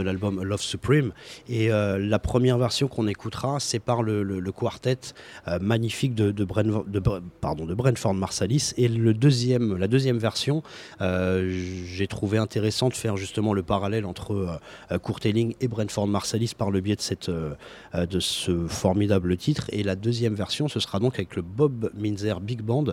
[0.00, 1.12] l'album Love Supreme.
[1.48, 4.98] Et la première version qu'on écoutera, c'est par le, quartet
[5.48, 6.44] euh, magnifique de, de,
[7.74, 8.72] Brentford Marsalis.
[8.76, 10.62] Et le deuxième, la deuxième version,
[11.00, 11.50] euh,
[11.86, 14.48] j'ai trouvé intéressant de faire justement le parallèle entre euh,
[14.92, 17.30] euh, Kurt Elling et Brentford Marsalis par le biais de, cette,
[18.20, 19.66] ce formidable titre.
[19.72, 22.84] Et la deuxième version, ce sera donc avec le Bob Minzer Big Band,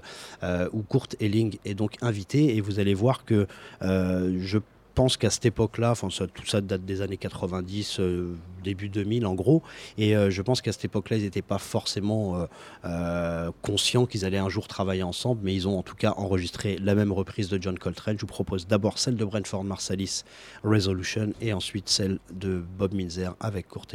[0.71, 2.55] où Kurt Elling est donc invité.
[2.55, 3.47] Et vous allez voir que
[3.81, 4.59] je
[4.99, 8.35] pense qu'à cette époque-là, tout ça date des années 90, euh,
[8.65, 9.63] début 2000 en gros,
[9.97, 12.45] et euh, je pense qu'à cette époque-là, ils n'étaient pas forcément
[12.83, 16.77] euh, conscients qu'ils allaient un jour travailler ensemble, mais ils ont en tout cas enregistré
[16.79, 18.17] la même reprise de John Coltrane.
[18.17, 20.23] Je vous propose d'abord celle de Brentford Marsalis,
[20.65, 23.93] Resolution, et ensuite celle de Bob Minzer avec Kurt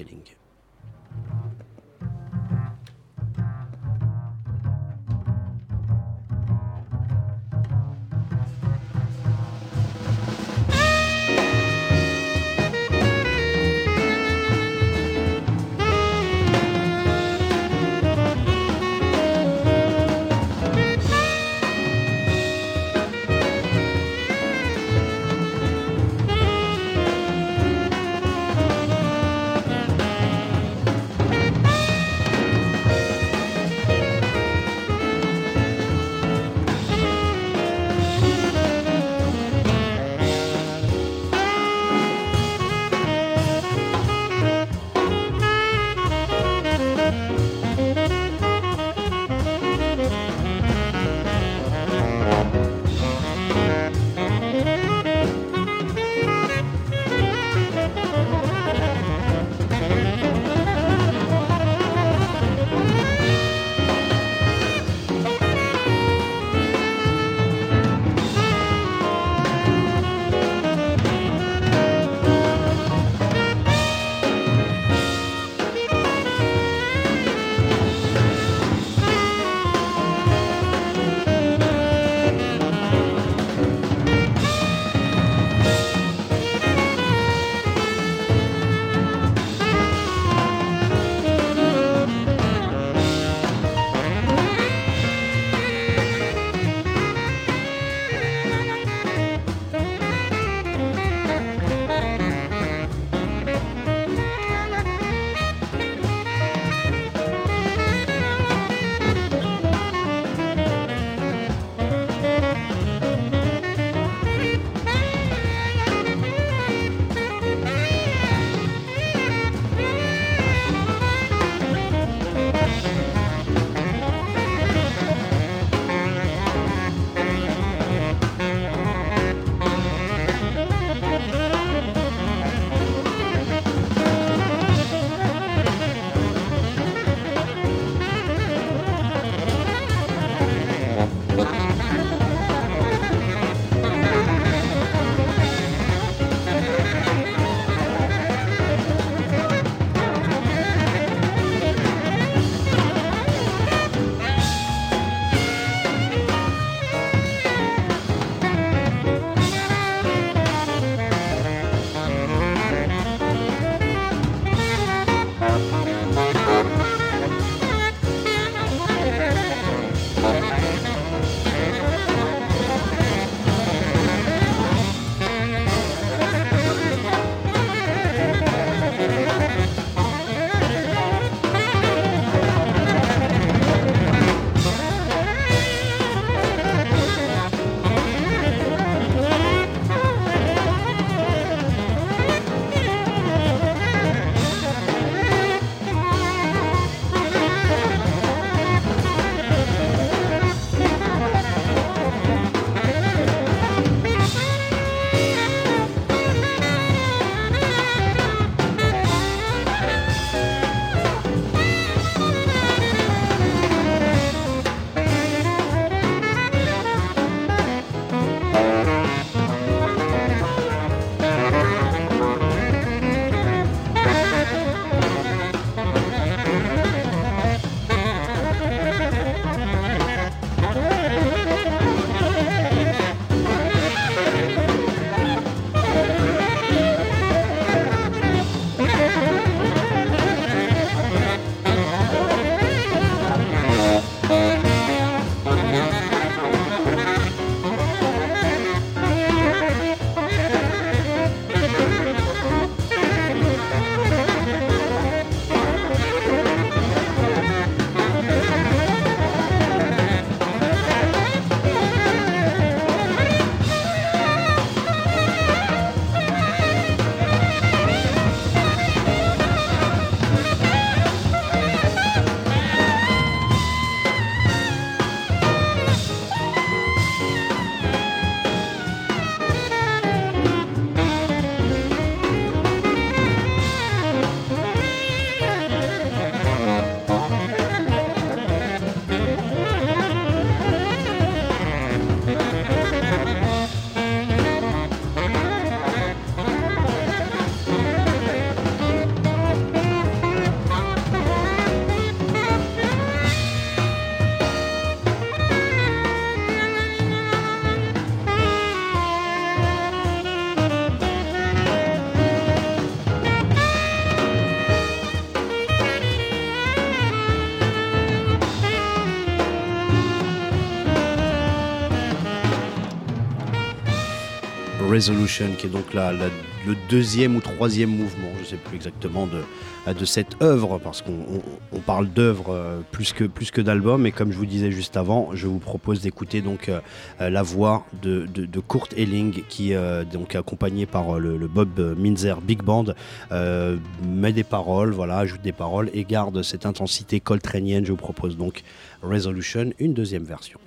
[324.95, 329.93] Resolution, qui est donc le deuxième ou troisième mouvement, je ne sais plus exactement, de,
[329.93, 331.43] de cette œuvre, parce qu'on on-
[331.73, 334.97] on parle d'œuvre euh, plus que, plus que d'album, et comme je vous disais juste
[334.97, 336.81] avant, je vous propose d'écouter donc euh,
[337.21, 339.73] euh, la voix de, de, Kurt Elling, qui
[340.13, 342.85] donc accompagné par le, Bob Minzer Big Band,
[343.33, 347.85] met des paroles, voilà, ajoute des paroles et garde cette intensité coltraneenne.
[347.85, 348.63] Je vous propose donc
[349.03, 350.61] Resolution, une deuxième version.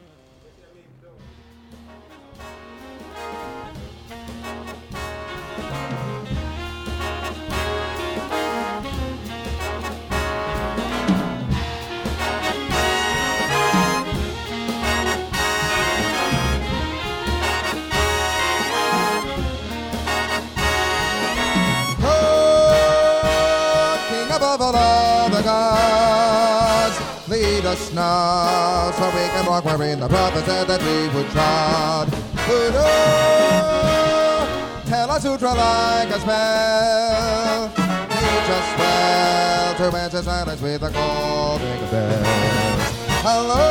[27.94, 32.10] Now so we can walk wherein the prophet said that we would trod.
[32.34, 34.48] But oh,
[34.86, 37.70] tell us draw like a spell.
[38.10, 42.94] Teach us well to answer silence with the golden bells.
[43.24, 43.66] Hello,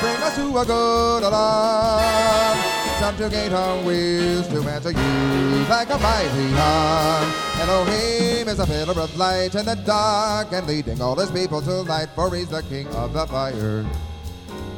[0.00, 2.58] bring us to a good alarm.
[3.00, 7.43] Subjugate our wills to answer you like a mighty arm.
[7.60, 11.82] Elohim is a pillar of light in the dark and leading all his people to
[11.82, 13.86] light, for he's the king of the fire.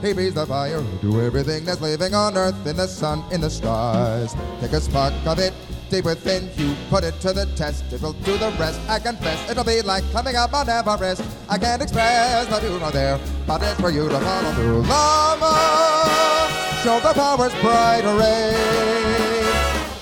[0.03, 3.51] He breathes the fire to everything that's living on earth, in the sun, in the
[3.51, 4.37] stars.
[4.61, 5.55] Take a spark of it
[5.91, 7.85] deep within you, put it to the test.
[7.93, 8.81] It will do the rest.
[8.89, 11.23] I confess, it'll be like climbing up on Everest.
[11.49, 14.83] I can't express, you nor there, but it's for you to follow through.
[14.83, 16.51] Lama,
[16.83, 19.36] show the power's bright array.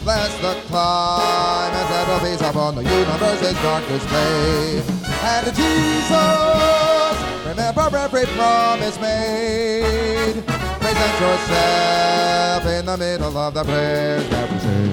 [0.04, 4.82] Bless the and settle peace upon the universe's darkest day.
[5.22, 7.16] And Jesus,
[7.48, 10.44] remember every promise made.
[10.44, 14.90] Present yourself in the middle of the prayers that we say.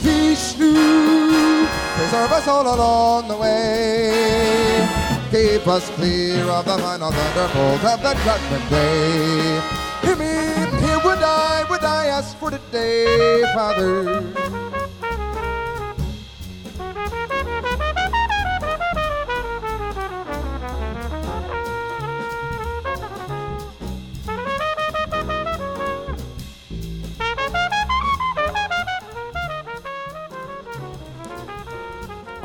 [0.00, 1.66] Vishnu,
[1.96, 4.88] preserve us all along the way.
[5.30, 9.60] Keep us clear of the final thunderbolt of the judgment day.
[10.02, 10.32] Hear me,
[10.80, 14.65] here would I, would I ask for today, Father.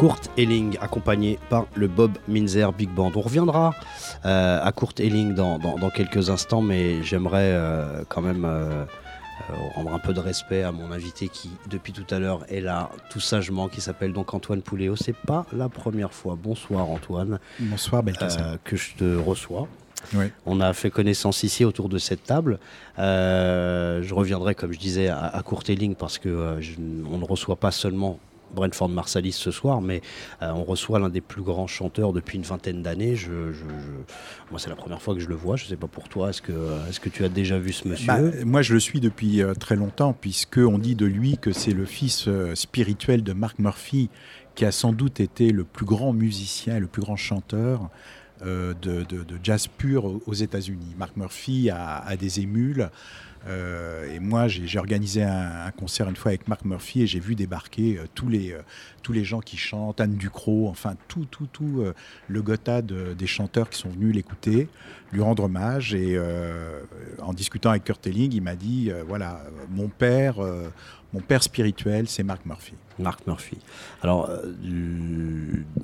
[0.02, 3.12] Kurt Elling, accompagné par le Bob Minzer Big Band.
[3.16, 3.76] On reviendra
[4.26, 8.84] euh, à Kurt Elling dans, dans- dans quelques instants, mais j'aimerais euh, quand même euh,
[9.76, 12.90] rendre un peu de respect à mon invité qui, depuis tout à l'heure, est là
[13.12, 14.96] tout sagement, qui s'appelle donc Antoine Pouléo.
[14.96, 16.36] C'est pas la première fois.
[16.42, 18.58] Bonsoir Antoine, Bonsoir Belkacem.
[18.64, 19.68] que je te reçois.
[20.16, 20.26] Oui.
[20.48, 22.58] On a fait connaissance ici autour de cette table.
[22.98, 26.78] Euh, je reviendrai, comme je disais, à, à Kurt Elling parce que euh, je-
[27.08, 28.18] on ne reçoit pas seulement
[28.54, 30.02] Brentford Marsalis ce soir, mais
[30.42, 33.16] euh, on reçoit l'un des plus grands chanteurs depuis une vingtaine d'années.
[34.50, 35.56] Moi, c'est la première fois que je le vois.
[35.56, 36.30] Je ne sais pas pour toi.
[36.30, 38.08] Est-ce que, tu as déjà vu ce monsieur?
[38.08, 41.52] Bah, moi, je le suis depuis euh, très longtemps, puisque on dit de lui que
[41.52, 44.10] c'est le fils euh, spirituel de Mark Murphy,
[44.56, 47.90] qui a sans doute été le plus grand musicien, le plus grand chanteur
[48.44, 49.06] de,
[49.44, 50.96] jazz pur aux- États-Unis.
[50.98, 52.90] Mark Murphy a des émules.
[53.48, 57.20] Euh, et moi, j'ai organisé un, un concert une fois avec Mark Murphy et j'ai
[57.20, 58.62] vu débarquer euh, tous, les, euh,
[59.02, 61.94] tous les gens qui chantent, Anne Ducrot, enfin tout, tout, tout euh,
[62.28, 64.68] le gotha de- des chanteurs qui sont venus l'écouter,
[65.12, 65.94] lui rendre hommage.
[65.94, 66.82] Et euh,
[67.22, 70.36] en discutant avec Kurt Elling, il m'a dit euh, voilà, mon père,
[71.14, 72.74] mon père spirituel, c'est Mark Murphy.
[73.00, 73.58] Mark Murphy.
[74.04, 74.30] Alors,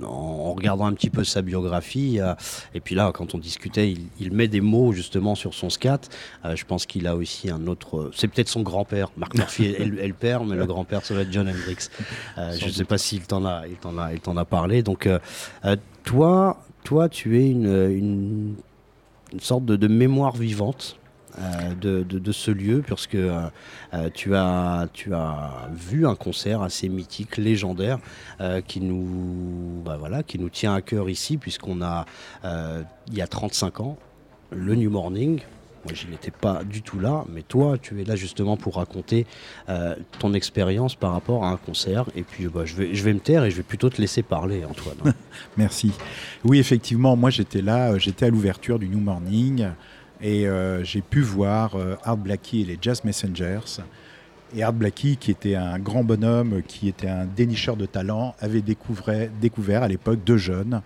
[0.03, 2.19] en regardant un petit peu sa biographie,
[2.73, 6.01] et puis là, quand on discutait, il, il met des mots justement sur son scat.
[6.53, 8.11] Je pense qu'il a aussi un autre.
[8.15, 9.09] C'est peut-être son grand-père.
[9.17, 11.89] Mark Murphy est, est le- père, mais le grand-père, ça va être John Hendricks.
[12.37, 14.83] Je ne sais pas s'il t'en a, il t'en a, il t'en a parlé.
[14.83, 15.19] Donc, euh,
[15.65, 18.55] euh, toi, toi, tu es une,
[19.31, 20.97] une, sorte de, mémoire vivante.
[21.39, 23.17] euh, de, de- ce lieu, puisque
[24.15, 27.99] tu, as, tu as vu un concert assez mythique, légendaire,
[28.67, 32.05] qui, nous, bah voilà, qui nous tient à cœur ici, puisqu'on a,
[32.43, 33.97] il y a 35 ans,
[34.51, 35.41] le New Morning.
[35.87, 39.25] Moi, je n'étais pas du tout là, mais toi, tu es là justement pour raconter
[39.69, 42.03] euh, ton expérience par rapport à un concert.
[42.13, 45.13] Et puis, bah, je, vais, me taire et je vais plutôt te laisser parler, Antoine.
[45.57, 45.93] Merci.
[46.43, 49.67] Oui, effectivement, moi j'étais là, euh, j'étais à l'ouverture du New Morning
[50.19, 53.81] et euh, j'ai pu voir Art Blackie et les Jazz Messengers.
[54.53, 58.61] Et Art Blackie, qui était un grand bonhomme, qui était un dénicheur de talent, avait
[58.61, 60.81] découvert à l'époque deux jeunes,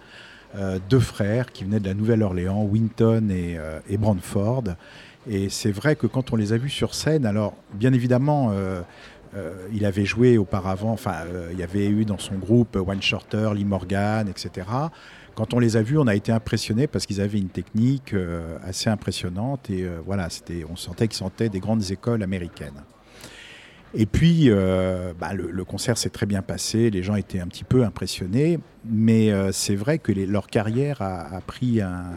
[0.56, 4.64] euh, deux frères qui venaient de la Nouvelle-Orléans, Winton et, euh, et Brantford.
[5.30, 8.82] Et c'est vrai que quand on les a vus sur scène, alors bien évidemment, euh,
[9.36, 11.14] euh, il avait joué auparavant, enfin,
[11.52, 14.68] il y avait eu dans son groupe One Shorter, Lee Morgan, etc.
[15.36, 18.14] Quand on les a vus, on a été impressionnés parce qu'ils avaient une technique
[18.64, 20.28] assez impressionnante et voilà,
[20.70, 22.84] on sentait qu'ils sortaient des grandes écoles américaines.
[23.94, 27.66] Et puis, euh, bah, le, concert s'est très bien passé, les gens étaient un petit
[27.66, 32.16] peu impressionnés, mais euh, c'est vrai que leur carrière a, pris un,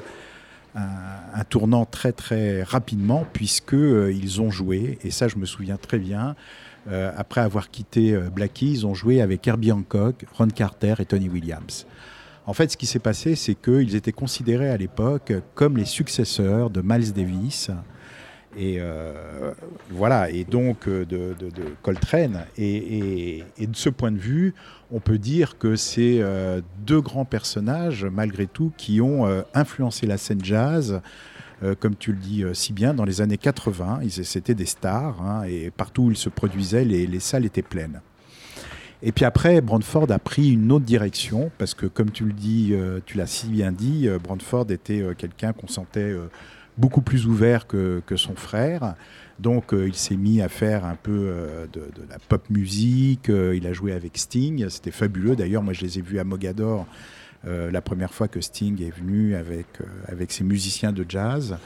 [1.48, 5.98] tournant très très rapidement puisque euh, ils ont joué, et ça je me souviens très
[5.98, 6.36] bien,
[7.16, 11.28] après avoir quitté euh, Blackie, ils ont joué avec Herbie Hancock, Ron Carter et Tony
[11.28, 11.86] Williams.
[12.46, 16.68] En fait, ce qui s'est passé, c'est qu'ils étaient considérés à l'époque comme les successeurs
[16.68, 17.70] de Miles Davis.
[18.56, 19.52] Et euh,
[19.90, 21.34] voilà, et donc euh, de,
[21.82, 22.44] Coltrane.
[22.56, 24.54] Et, de ce point de vue,
[24.92, 30.18] on peut dire que c'est euh, deux grands personnages, malgré tout, qui ont influencé la
[30.18, 31.00] scène jazz,
[31.80, 34.00] comme tu le dis si bien, dans les années 80.
[34.02, 37.62] Ils- C'était des stars, hein, et partout où ils se produisaient, les, les salles étaient
[37.62, 38.00] pleines.
[39.02, 42.74] Et puis après, Brandford a pris une autre direction, parce que comme tu le dis,
[43.06, 46.14] tu l'as si bien dit, Brandford était quelqu'un qu'on sentait
[46.76, 48.94] beaucoup plus ouvert que, que son frère.
[49.38, 53.56] Donc euh, il s'est mis à faire un peu euh, de, la pop musique, euh,
[53.56, 55.34] il a joué avec Sting, c'était fabuleux.
[55.34, 56.86] D'ailleurs, moi je les ai vus à Mogador
[57.46, 61.56] euh, la première fois que Sting est venu avec, euh, avec ses musiciens de jazz.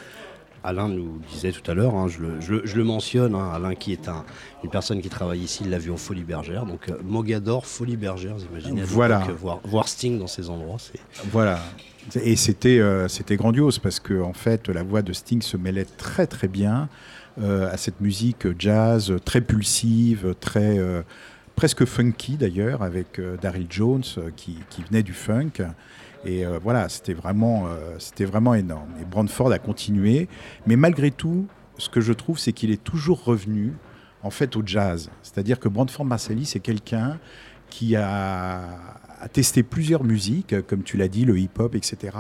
[0.65, 3.51] Alain nous disait tout à l'heure, hein, je, le, je le- je le mentionne, hein,
[3.55, 4.25] Alain qui est un-
[4.65, 6.67] une personne qui travaille ici, il l'a vu au Folie Bergère.
[6.67, 8.83] Donc euh, Mogador, Folie Bergère, vous imaginez.
[8.83, 9.21] Voilà.
[9.21, 11.01] l'époque, Voir, voir Sting dans ces endroits, c'est
[11.31, 11.61] Voilà.
[12.23, 15.85] Et c'était euh, c'était grandiose parce que en fait la voix de Sting se mêlait
[15.85, 16.89] très très bien
[17.41, 21.03] euh, à cette musique jazz très pulsive, très euh,
[21.55, 25.53] presque funky d'ailleurs avec euh, Daryl Jones euh, qui, qui venait du funk.
[26.29, 28.91] Et euh, voilà, c'était vraiment, euh, vraiment énorme.
[29.01, 30.29] Et Brandford a continué,
[30.67, 31.47] mais malgré tout,
[31.79, 33.73] ce que je trouve, c'est qu'il est toujours revenu
[34.23, 35.11] en fait au jazz.
[35.23, 37.19] C'est-à-dire que Brandford Marsalis, c'est quelqu'un
[37.71, 38.61] qui a,
[39.33, 42.17] testé plusieurs musiques, comme tu l'as dit, le hip-hop, etc.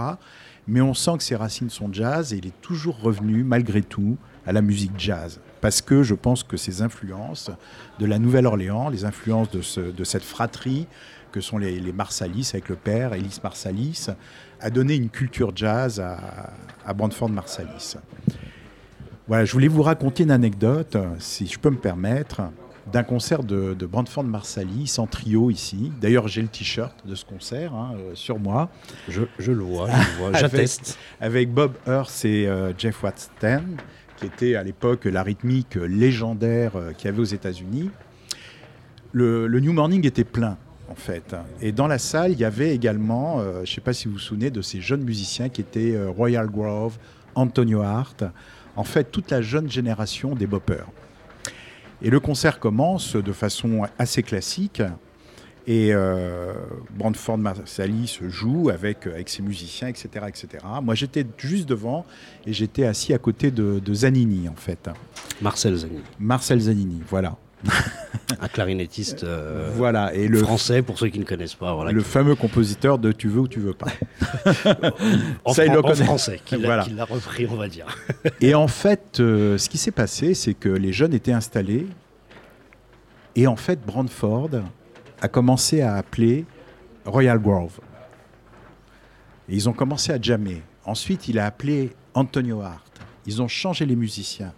[0.66, 4.16] Mais on sent que ses racines sont jazz et il est toujours revenu, malgré tout,
[4.46, 5.40] à la musique jazz.
[5.60, 7.50] Parce que je pense que ces influences
[7.98, 10.86] de la Nouvelle-Orléans, les influences de, ce- de cette fratrie
[11.32, 14.06] que sont les, les Marsalis avec le père, Ellis Marsalis,
[14.60, 16.52] a donné une culture jazz à,
[16.86, 17.96] à Brandford Marsalis.
[19.26, 22.42] Voilà, je voulais vous raconter une anecdote, si je peux me permettre,
[22.92, 25.92] d'un concert de, de Brandford Marsalis en trio ici.
[26.00, 28.70] D'ailleurs, j'ai le t-shirt de ce concert hein, euh, sur moi,
[29.08, 30.98] je, je le vois, je le vois, j'atteste.
[31.20, 33.64] avec Bob Hurst et euh, Jeff Watson,
[34.16, 37.90] qui était à l'époque la rythmique légendaire euh, qu'il y avait aux États-Unis.
[39.12, 40.58] Le, le New Morning était plein,
[40.90, 41.36] en fait.
[41.60, 44.14] Et dans la salle, il y avait également, euh, je ne sais pas si vous
[44.14, 46.98] vous souvenez, de ces jeunes musiciens qui étaient euh, Royal Grove,
[47.34, 48.24] Antonio Hart,
[48.76, 50.86] en fait, toute la jeune génération des boppers.
[52.00, 54.82] Et le concert commence de façon assez classique.
[55.66, 56.54] Et euh,
[56.96, 60.64] Brandford Marsalis joue avec, avec ses musiciens, etc., etc.
[60.82, 62.06] Moi, j'étais juste devant
[62.46, 64.88] et j'étais assis à côté de, de Zanini, en fait.
[65.42, 67.36] Marcel Zanini, Marcel Zanini, voilà.
[68.40, 70.14] un clarinettiste euh, voilà.
[70.14, 71.74] Et le, français, pour ceux qui ne connaissent pas.
[71.74, 73.90] Voilà, le qui- fameux compositeur de Tu veux ou tu veux pas.
[75.44, 77.04] en, ça, il en français, qui l'a Voilà.
[77.04, 77.86] repris, on va dire.
[78.40, 81.86] Et en fait, euh, ce qui s'est passé, c'est que les jeunes étaient installés.
[83.34, 84.50] Et en fait, Brandford
[85.20, 86.44] a commencé à appeler
[87.04, 87.80] Royal Grove.
[89.48, 90.62] Et ils ont commencé à jammer.
[90.84, 92.84] Ensuite, il a appelé Antonio Hart.
[93.26, 94.52] Ils ont changé les musiciens.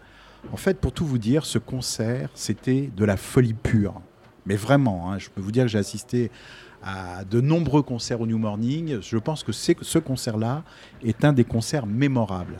[0.52, 4.00] En fait, pour tout vous dire, ce concert, c'était de la folie pure.
[4.46, 6.30] Mais vraiment, hein, je peux vous dire que j'ai assisté
[6.82, 9.00] à de nombreux concerts au New Morning.
[9.00, 10.64] Je pense que ce concert-là
[11.04, 12.58] est un des concerts mémorables.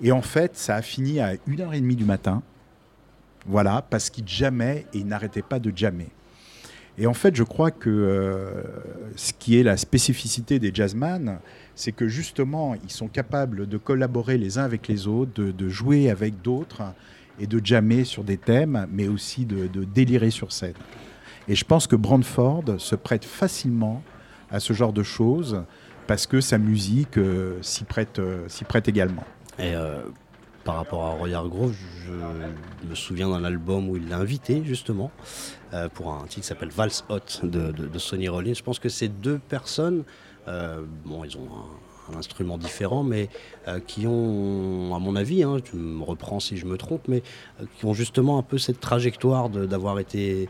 [0.00, 2.42] Et en fait, ça a fini à 1h30 du matin.
[3.46, 6.08] Voilà, parce qu'ils jammaient et ils n'arrêtaient pas de jammer.
[6.98, 8.62] Et en fait, je crois que euh,
[9.16, 11.38] ce qui est la spécificité des jazzman,
[11.74, 16.10] c'est que justement, ils sont capables de collaborer les uns avec les autres, de, jouer
[16.10, 16.82] avec d'autres
[17.38, 20.74] et de jammer sur des thèmes, mais aussi de, délirer sur scène.
[21.48, 24.02] Et je pense que Brandford se prête facilement
[24.50, 25.62] à ce genre de choses
[26.06, 29.24] parce que sa musique euh, s'y prête, euh, s'y prête également.
[30.64, 35.10] Par rapport à Royal Grove, je me souviens d'un album où il l'a invité justement
[35.72, 38.54] euh, pour un titre qui s'appelle Vals Hot de, de- Sonny Rollins.
[38.54, 40.04] Je pense que ces deux personnes,
[40.48, 41.48] euh, bon, ils ont
[42.12, 43.28] un, instrument différent, mais
[43.68, 47.22] euh, qui ont, à mon avis, hein, tu me reprends si je me trompe, mais
[47.78, 50.48] qui ont justement un peu cette trajectoire d'avoir été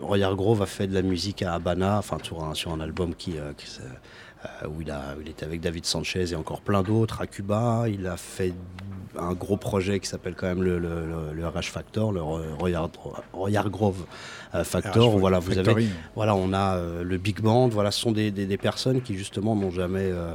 [0.00, 3.66] Roy Hargrove a fait de la musique à Habana, enfin sur un, album qui, qui,
[4.68, 7.84] où il, a, il était avec David Sanchez et encore plein d'autres à Cuba.
[7.88, 8.52] Il a fait
[9.18, 12.70] un gros projet qui s'appelle quand même le, le, le, RH Factor, le Roy,
[13.54, 14.04] Hargrove
[14.54, 15.18] euh, Factor.
[15.18, 17.68] voilà, vous avez, voilà, on a euh, le big band.
[17.68, 20.34] Voilà, ce sont des, des, des personnes qui justement n'ont jamais euh,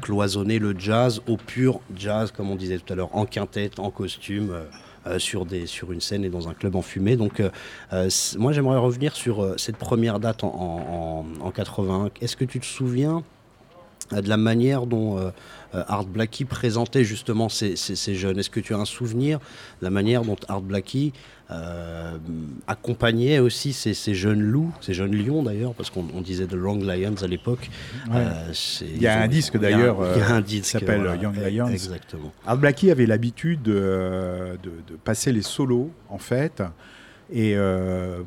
[0.00, 3.90] cloisonné le jazz au pur jazz, comme on disait tout à l'heure, en quintette, en
[3.90, 4.54] costume.
[5.06, 7.16] Euh, sur, des, sur une scène et dans un club enfumé.
[7.16, 7.50] Donc, euh,
[7.92, 12.08] euh, moi, j'aimerais revenir sur cette première date en, en, en 81.
[12.22, 13.22] Est-ce que tu te souviens
[14.22, 15.32] de la manière dont
[15.72, 18.38] Art Blackie présentait justement ces, ces, ces jeunes.
[18.38, 19.38] Est-ce que tu as un souvenir
[19.80, 21.12] de la manière dont Art Blackie
[21.50, 22.16] euh,
[22.66, 26.82] accompagnait aussi ces, ces, jeunes loups, ces jeunes lions d'ailleurs, parce qu'on disait The Young
[26.82, 27.70] Lions à l'époque.
[28.08, 28.16] Ouais.
[28.16, 29.98] Euh, il y a un disque d'ailleurs
[30.46, 31.68] qui s'appelle voilà, Young Lions.
[31.68, 32.32] Exactement.
[32.46, 36.62] Art Blackie avait l'habitude de, de, de, passer les solos en fait.
[37.30, 38.22] Et euh,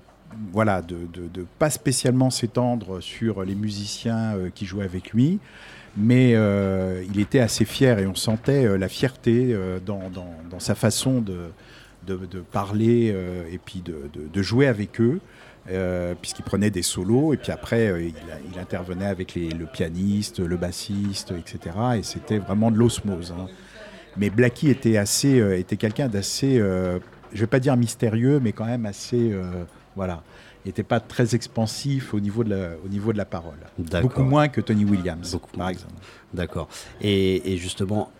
[0.51, 5.39] voilà, de ne pas spécialement s'étendre sur les musiciens euh, qui jouaient avec lui,
[5.97, 10.59] mais euh, il était assez fier et on sentait euh, la fierté euh, dans, dans,
[10.59, 11.49] sa façon de,
[12.05, 13.15] de, parler
[13.51, 15.19] et puis de, de, jouer avec eux.
[16.21, 21.75] puisqu'il prenait des solos et puis après il, intervenait avec le pianiste, le bassiste, etc.
[21.99, 23.33] Et c'était vraiment de l'osmose.
[23.37, 23.47] Hein.
[24.17, 28.87] Mais Blackie était assez, était quelqu'un d'assez, je vais pas dire mystérieux, mais quand même
[28.87, 29.35] assez
[29.95, 30.23] voilà.
[30.67, 33.57] N'était pas très expansif au niveau de la, au niveau de la parole.
[34.01, 35.93] Beaucoup moins que Tony Williams, Beaucoup par exemple.
[36.33, 36.67] D'accord.
[36.99, 38.11] Et, et, justement,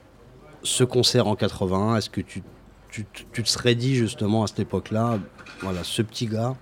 [0.64, 2.42] ce concert en 81, est-ce que tu,
[2.90, 5.20] tu, tu, te serais dit justement à cette époque-là,
[5.60, 6.56] voilà, ce petit gars,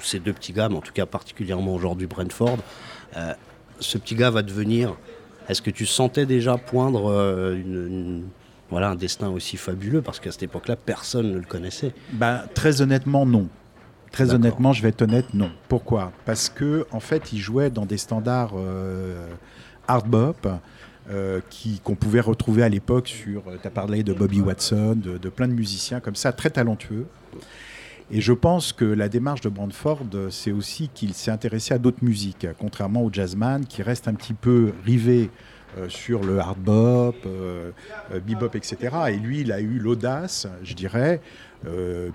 [0.00, 2.58] ces deux petits gars, mais en tout cas particulièrement aujourd'hui Brentford,
[3.16, 3.34] euh,
[3.80, 4.94] ce petit gars va devenir.
[5.48, 8.28] Est-ce que tu sentais déjà poindre euh, une, une
[8.70, 10.02] voilà, un destin aussi fabuleux?
[10.02, 11.92] Parce qu'à cette époque-là, personne ne le connaissait.
[12.12, 13.48] Ben, très honnêtement, non.
[14.12, 15.50] Très honnêtement, je vais être honnête, non.
[15.68, 16.12] Pourquoi?
[16.26, 19.26] Parce que en fait, il jouait dans des standards euh,
[19.88, 20.46] hard bop
[21.10, 21.40] euh,
[21.82, 23.42] qu'on pouvait retrouver à l'époque sur.
[23.60, 27.06] Tu as parlé de Bobby Watson, de, de, plein de musiciens comme ça, très talentueux.
[28.10, 32.04] Et je pense que la démarche de Brandford, c'est aussi qu'il s'est intéressé à d'autres
[32.04, 35.30] musiques, contrairement au jazzman qui reste un petit peu rivé
[35.78, 37.70] euh, sur le hard bop, euh,
[38.26, 38.76] bebop, etc.
[39.08, 41.51] Et lui, il a eu l'audace, je dirais, euh,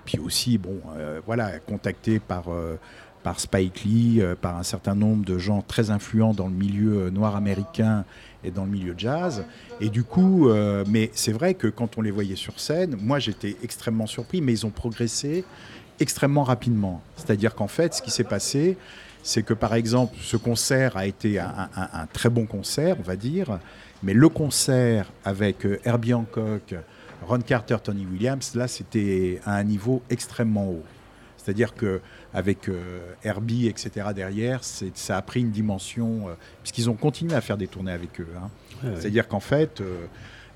[0.04, 2.76] puis aussi, bon, euh, voilà, contacté par, euh,
[3.22, 7.36] par Spike Lee, par un certain nombre de gens très influents dans le milieu noir
[7.36, 8.04] américain
[8.44, 9.44] et dans le milieu jazz.
[9.80, 10.48] Et du coup,
[10.86, 14.52] mais c'est vrai que quand on les voyait sur scène, moi j'étais extrêmement surpris, mais
[14.52, 15.44] ils ont progressé
[15.98, 17.02] extrêmement rapidement.
[17.16, 18.78] C'est-à-dire qu'en fait, ce qui s'est passé,
[19.24, 23.58] c'est que par exemple, ce concert a été un, très bon concert, on va dire,
[24.04, 26.76] mais le concert avec Herbie Hancock,
[27.26, 30.84] Ron Carter, Tony Williams, là, c'était à un niveau extrêmement haut.
[31.36, 36.32] C'est-à-dire qu'avec euh, Herbie, etc., derrière, ça a pris une dimension, euh,
[36.62, 38.28] puisqu'ils ont continué à faire des tournées avec eux.
[38.36, 38.50] Hein.
[38.96, 40.06] C'est-à-dire qu'en fait, euh,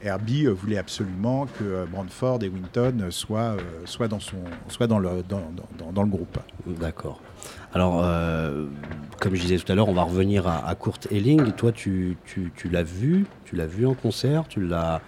[0.03, 4.37] Herbie voulait absolument que Brandford et Winton soient, soient, dans, son,
[4.69, 5.43] soient dans, le, dans,
[5.79, 6.39] dans, dans le groupe.
[6.67, 7.21] D'accord.
[7.75, 8.67] Alors, euh,
[9.21, 11.53] comme je disais tout à l'heure, on va revenir à, à Kurt Elling.
[11.53, 15.01] Toi, tu, tu, tu l'as vu, tu l'as vu en concert, tu l'as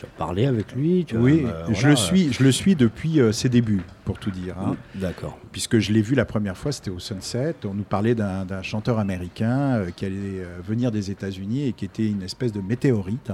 [0.00, 1.88] tu as parlé avec lui tu Oui, as, euh, je, voilà.
[1.90, 4.56] le suis, je le suis depuis euh, ses débuts, pour tout dire.
[4.58, 4.76] Hein.
[4.94, 5.38] D'accord.
[5.52, 7.54] Puisque je l'ai vu la première fois, c'était au Sunset.
[7.64, 12.06] On nous parlait d'un chanteur américain euh, qui allait venir des États-Unis et qui était
[12.06, 13.30] une espèce de météorite.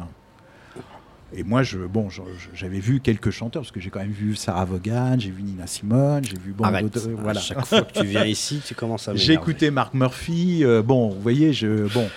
[1.32, 2.08] Et moi, je, bon,
[2.54, 5.66] j'avais vu quelques chanteurs, parce que j'ai quand même vu Sarah Vaughan, j'ai vu Nina
[5.66, 7.08] Simone, j'ai vu bon, d'autres.
[7.10, 7.40] Voilà.
[7.40, 10.64] À chaque fois que tu viens ici, tu commences à J'ai écouté Mark Murphy.
[10.84, 11.92] Bon, vous voyez, je.
[11.92, 12.08] Bon.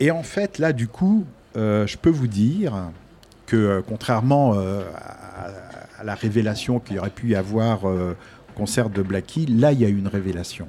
[0.00, 2.90] Et en fait, là, du coup, je peux vous dire
[3.48, 4.82] que euh, contrairement euh,
[5.98, 8.14] à, la révélation qu'il aurait pu y avoir euh,
[8.50, 10.68] au concert de Blackie, là il y a eu une révélation.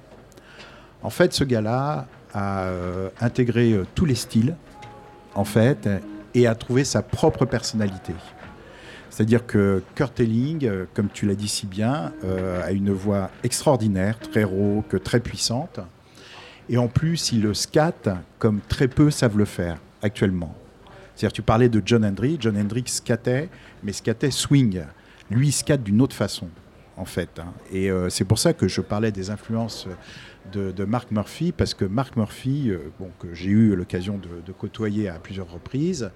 [1.03, 2.67] En fait, ce gars-là a
[3.21, 4.55] intégré tous les styles,
[5.33, 5.89] en fait,
[6.33, 8.13] et a trouvé sa propre personnalité.
[9.09, 12.11] C'est-à-dire que Kurt Elling, comme tu l'as dit si bien,
[12.61, 15.79] a une voix extraordinaire, très rauque, très puissante.
[16.67, 20.53] Et en plus, il le scatte comme très peu savent le faire actuellement.
[21.27, 22.41] Tu parlais de John Hendricks.
[22.41, 23.49] John Hendricks scatait,
[23.83, 24.83] mais scatait swing.
[25.29, 26.47] Lui, il d'une autre façon,
[26.95, 27.39] en fait.
[27.39, 27.53] Hein.
[27.71, 29.87] Et euh, c'est pour ça que je parlais des influences
[30.53, 32.79] de, Mark Murphy, parce que Mark Murphy, euh,
[33.19, 36.09] que j'ai eu l'occasion de, côtoyer à plusieurs reprises,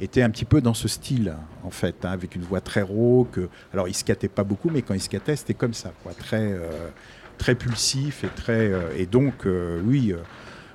[0.00, 3.38] était un petit peu dans ce style, en fait, hein, avec une voix très rauque.
[3.72, 6.88] Alors, il scatait pas beaucoup, mais quand il scatait, c'était comme ça, quoi, très, euh,
[7.36, 8.72] très pulsif et très.
[8.96, 9.46] Et donc,
[9.84, 10.14] oui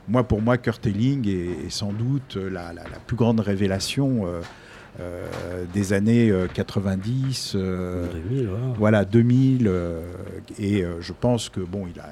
[0.08, 4.26] moi, pour moi, Kurt Elling est, est sans doute la, la, la, plus grande révélation
[4.26, 4.42] euh,
[5.00, 5.26] euh,
[5.74, 8.64] des années euh, 90, euh, 2000, voilà.
[8.78, 10.02] voilà 2000, euh,
[10.60, 12.10] et je pense que bon, il a,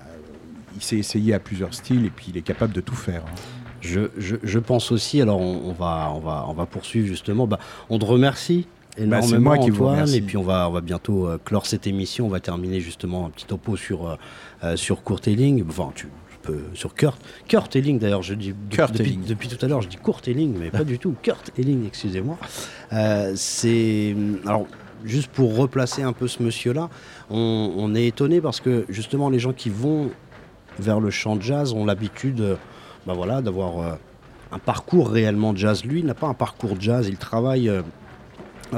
[0.76, 3.23] il s'est essayé à plusieurs styles et puis il est capable de tout faire.
[3.26, 3.35] hein.
[3.81, 7.45] Je, je- je pense aussi, alors on, on va, on, va, on va poursuivre justement,
[7.47, 7.59] bah,
[7.89, 10.18] on te remercie énormément c'est moi qui vous Antoine, remercie.
[10.18, 13.30] et puis on va, on va bientôt clore cette émission, on va terminer justement un
[13.31, 14.18] petit topo sur,
[14.76, 16.07] sur Kurt Elling, enfin tu
[16.41, 19.26] peux, sur Kurt, Kurt Elling d'ailleurs, je dis Kurt depuis, Elling.
[19.26, 22.38] depuis tout à l'heure je dis Kurt Elling, mais pas du tout, Kurt Elling, excusez-moi.
[22.93, 24.15] Euh, c'est,
[24.45, 24.65] alors
[25.05, 26.89] juste pour replacer un peu ce monsieur-là,
[27.30, 30.11] on, on est étonné parce que justement les gens qui vont
[30.80, 32.55] vers le chant de jazz ont l'habitude euh,
[33.05, 33.95] bah voilà, d'avoir euh,
[34.51, 35.84] un parcours réellement jazz.
[35.85, 37.81] Lui, il n'a pas un parcours jazz, il travaille euh,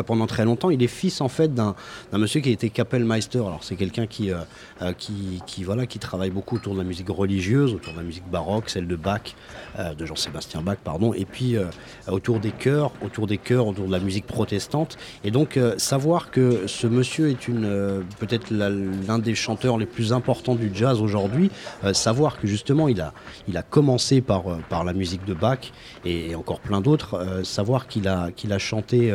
[0.02, 0.72] pendant très longtemps.
[0.72, 1.76] Il est fils en fait d'un
[2.14, 3.40] monsieur qui été Kapellmeister.
[3.40, 4.38] Alors c'est quelqu'un qui, euh,
[4.82, 8.04] euh, qui, qui, voilà, qui travaille beaucoup autour de la musique religieuse, autour de la
[8.04, 9.36] musique baroque, celle de Bach,
[9.78, 11.66] euh, de Jean-Sébastien Bach, pardon, et puis euh,
[12.08, 14.98] autour des chœurs, autour des chœurs, autour de la musique protestante.
[15.24, 19.86] Et donc euh, savoir que ce monsieur est une euh, peut-être l'un des chanteurs les
[19.86, 21.52] plus importants du jazz aujourd'hui,
[21.94, 23.14] savoir que justement il a,
[23.48, 25.72] il a commencé par, par la musique de Bach
[26.06, 29.14] et, et encore plein d'autres, savoir qu'il a, qu'il a chanté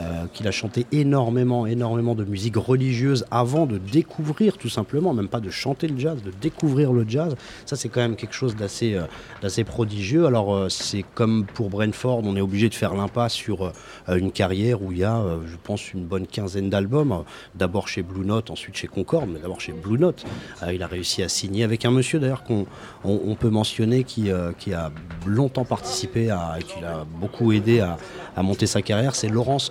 [0.00, 5.28] euh, qu'il a chanté énormément, énormément de musique religieuse avant de découvrir tout simplement, même
[5.28, 7.34] pas de chanter le jazz, de découvrir le jazz.
[7.64, 9.04] Ça, c'est quand même quelque chose d'assez euh,
[9.42, 10.26] d'assez prodigieux.
[10.26, 13.72] Alors, euh, c'est comme pour Brentford, on est obligé de faire l'impasse sur
[14.08, 17.24] euh, une carrière où il y a, euh, je pense, une bonne quinzaine d'albums.
[17.54, 20.24] D'abord chez Blue Note, ensuite chez Concorde, mais d'abord chez Blue Note.
[20.62, 22.66] Euh, il a réussi à signer avec un monsieur d'ailleurs qu'on
[23.04, 24.90] on, peut mentionner qui, qui a
[25.26, 27.98] longtemps participé à, qui l'a beaucoup aidé à,
[28.36, 29.70] à monter sa carrière, c'est Laurence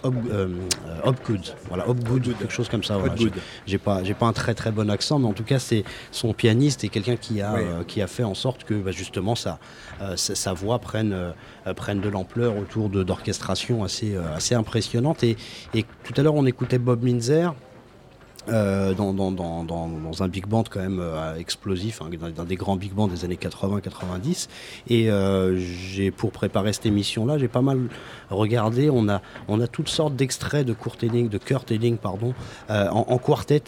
[1.03, 1.41] Hopgood.
[1.67, 2.97] Voilà, Hopgood, quelque chose comme ça.
[2.97, 3.15] voilà.
[3.65, 6.33] J'ai- pas, j'ai pas un très très bon accent, mais en tout cas, c'est son
[6.33, 7.59] pianiste et quelqu'un qui a, Oui.
[7.63, 9.59] euh, qui a fait en sorte que bah, justement sa,
[10.01, 14.55] euh, sa, sa voix prenne, euh, prenne de l'ampleur autour de- d'orchestrations assez, euh, assez
[14.55, 15.23] impressionnantes.
[15.23, 15.37] Et,
[15.73, 17.53] et tout à l'heure, on écoutait Bob Minzer.
[18.47, 23.07] Euh, dans, un big band quand même euh, explosif, hein, dans, des grands big bands
[23.07, 24.47] des années 80-90.
[24.87, 25.59] Et euh,
[26.15, 27.79] pour préparer cette émission-là, j'ai pas mal
[28.29, 28.89] regardé.
[28.89, 32.33] On a, on a toutes sortes d'extraits de Kurt Elling, de Kurt pardon,
[32.69, 33.63] en quartet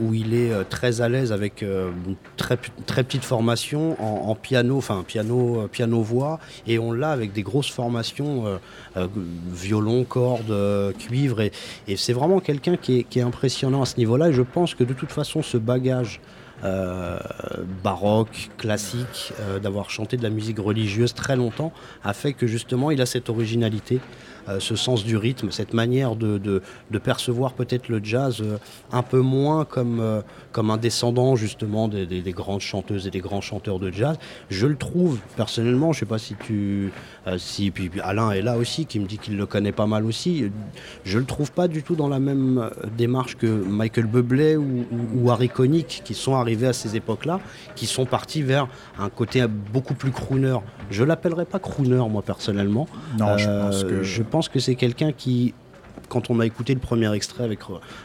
[0.00, 3.96] où il est euh, très à l'aise avec euh, une très, p- très petite formation
[4.02, 8.56] en, piano, enfin piano, euh, piano voix, et on l'a avec des grosses formations euh,
[8.96, 9.06] euh,
[9.52, 11.52] violon, cordes, euh, cuivre, et,
[11.96, 14.30] c'est vraiment quelqu'un qui est, impressionnant à ce niveau-là.
[14.30, 16.20] Et je pense que de toute façon, ce bagage
[16.64, 17.18] euh,
[17.82, 21.72] baroque, classique, euh, d'avoir chanté de la musique religieuse très longtemps,
[22.04, 26.16] a fait que justement il a cette originalité, euh, ce sens du rythme, cette manière
[26.16, 28.58] de, de- de percevoir peut-être le jazz euh,
[28.92, 30.20] un peu moins comme, euh,
[30.52, 34.16] comme un descendant justement des, des- des grandes chanteuses et des grands chanteurs de jazz.
[34.50, 36.92] Je le trouve personnellement, je sais pas si tu...
[37.26, 40.04] euh, si, puis, Alain est là aussi, qui me dit qu'il le connaît pas mal
[40.04, 40.50] aussi.
[41.04, 44.86] Je le trouve pas du tout dans la même euh, démarche que Michael Bublé ou,
[44.90, 47.40] ou- ou Harry Connick, qui sont arrivés à ces époques-là,
[47.76, 48.66] qui sont partis vers
[48.98, 50.56] un côté beaucoup plus crooner.
[50.90, 52.86] Je l'appellerais pas crooner, moi, personnellement.
[53.18, 55.52] Non, je Euh, pense que je pense que c'est quelqu'un qui,
[56.08, 57.60] quand on a écouté le premier extrait avec,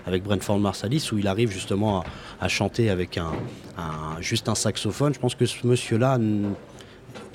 [0.06, 2.04] avec Brentford Marsalis, où il arrive justement
[2.42, 3.32] à, chanter avec un,
[4.20, 6.18] juste un saxophone, je pense que ce monsieur-là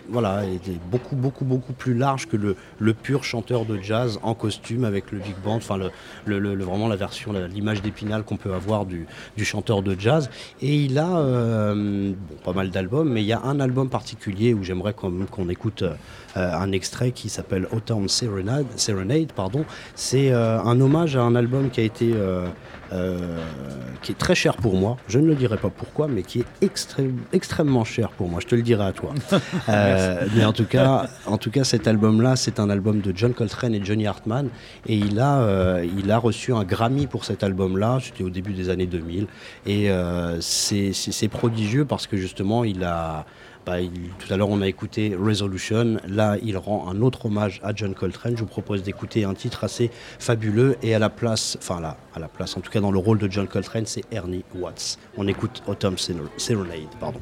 [0.08, 4.84] voilà, était beaucoup, beaucoup, beaucoup plus large que le, pur chanteur de jazz en costume
[4.84, 5.78] avec le big band, enfin
[6.26, 9.06] vraiment la version, l'image d'épinal qu'on peut avoir du,
[9.42, 10.30] chanteur de jazz.
[10.60, 12.12] Et il a euh,
[12.44, 15.94] pas mal d'albums, mais il y a un album particulier où j'aimerais qu'on écoute euh,
[16.36, 18.66] un extrait qui s'appelle Autumn Serenade.
[18.76, 19.32] Serenade.
[19.94, 22.14] C'est euh, un hommage à un album qui a été
[24.02, 24.96] qui est très cher pour moi.
[25.08, 28.40] Je ne le dirai pas pourquoi, mais qui est extrême- extrêmement cher pour moi.
[28.40, 29.12] Je te le dirai à toi.
[29.68, 33.32] Euh, mais en tout cas, en tout cas, cet album-là, c'est un album de John
[33.32, 34.48] Coltrane et Johnny Hartman,
[34.86, 37.98] et il a, euh, il a reçu un Grammy pour cet album-là.
[38.02, 39.26] C'était au début des années 2000,
[39.66, 43.24] et euh, c'est prodigieux parce que justement, il a
[43.64, 45.98] tout à l'heure, on a écouté Resolution.
[46.08, 48.36] Là, il rend un autre hommage à John Coltrane.
[48.36, 50.76] Je vous propose d'écouter un titre assez fabuleux.
[50.82, 53.18] Et à la place, enfin là, à la place, en tout cas dans le rôle
[53.18, 54.98] de John Coltrane, c'est Ernie Watts.
[55.16, 55.96] On écoute Autumn.
[56.36, 57.20] Serenade, pardon.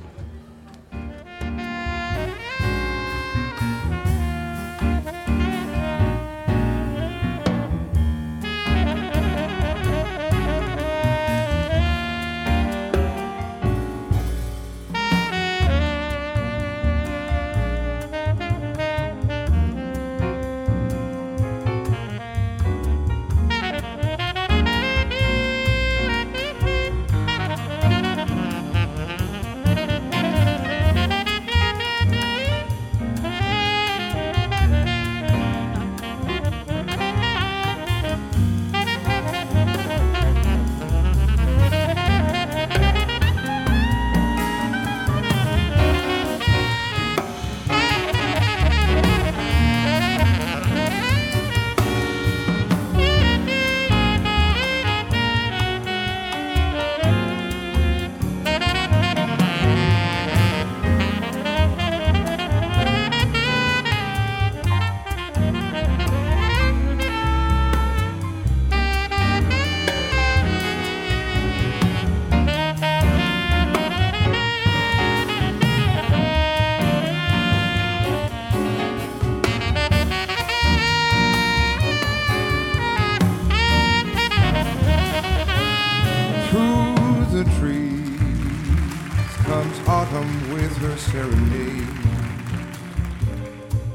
[90.25, 91.89] Her serenade.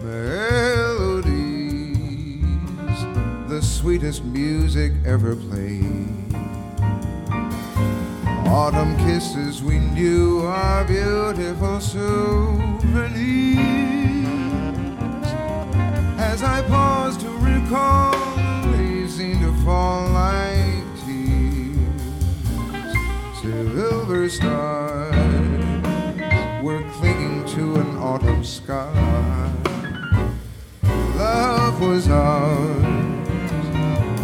[0.04, 1.26] Melodies,
[3.50, 6.08] the sweetest music ever played.
[8.48, 13.26] Autumn kisses we knew are beautiful souvenirs.
[16.20, 18.16] As I pause to recall,
[18.72, 21.80] they seem to fall like tears.
[23.42, 24.75] Silver stars
[31.80, 32.84] Was ours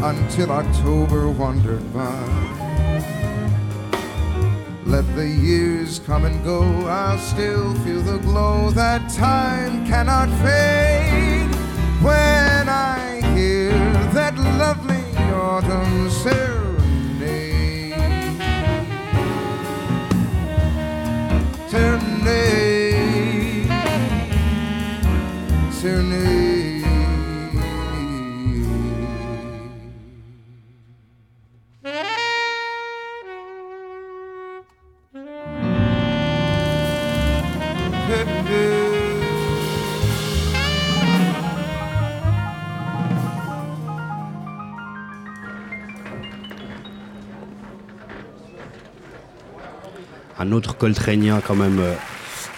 [0.03, 2.23] until October wandered by.
[4.85, 11.53] Let the years come and go, I'll still feel the glow that time cannot fade.
[12.01, 13.71] When I hear
[14.13, 15.03] that lovely
[15.33, 16.50] autumn serenade,
[50.51, 51.93] autre coltranien quand même euh,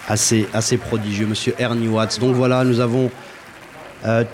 [0.08, 2.20] assez, assez prodigieux, monsieur Ernie Watts.
[2.20, 3.10] Donc voilà, nous avons
[4.06, 4.24] euh,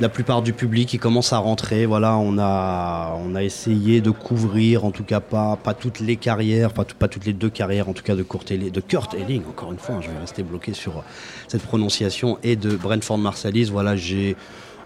[0.00, 1.84] la plupart du public qui commence à rentrer.
[1.84, 6.16] Voilà, on a, on a essayé de couvrir, en tout cas pas, pas toutes les
[6.16, 8.80] carrières, pas, tout- pas toutes les deux carrières, en tout cas de Kurt Elling, de
[8.80, 11.02] Kurt Elling, encore une fois, hein, je vais rester bloqué sur
[11.48, 13.64] cette prononciation, et de Brentford Marsalis.
[13.70, 14.36] Voilà, j'ai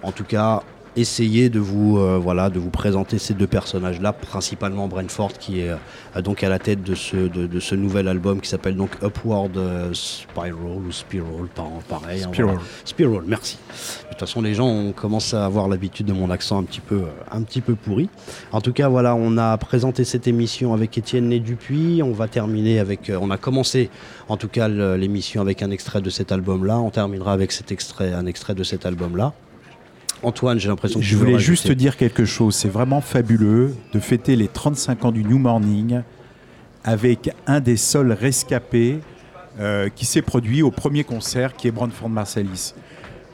[0.02, 0.62] en tout cas
[0.96, 5.70] essayé de vous, euh, voilà, de vous présenter ces deux personnages-là, principalement Brentford qui est
[5.70, 8.90] euh, donc à la tête de ce, de, de ce nouvel album qui s'appelle donc
[9.02, 12.22] Upward euh, Spiral ou Spiral, par- pareil.
[12.22, 12.54] hein, Spiral.
[12.54, 12.60] voilà.
[12.84, 13.58] Spiral, merci.
[14.04, 16.80] De toute façon, les gens ont commencé à avoir l'habitude de mon accent un petit
[16.80, 18.08] peu, euh, un petit peu pourri.
[18.52, 22.02] En tout cas, voilà, on a présenté cette émission avec Étienne Né Dupuis.
[22.02, 23.90] On va terminer avec, euh, on a commencé,
[24.28, 26.78] en tout cas, l'émission avec un extrait de cet album-là.
[26.78, 29.32] On terminera avec cet extrait, un extrait de cet album-là.
[30.24, 32.54] Antoine, j'ai l'impression que Je voulais juste dire quelque chose.
[32.54, 36.02] C'est vraiment fabuleux de fêter les 35 ans du New Morning
[36.84, 39.00] avec un des seuls rescapés
[39.58, 42.74] euh, qui s'est produit au premier concert, qui est Brantford Marsalis.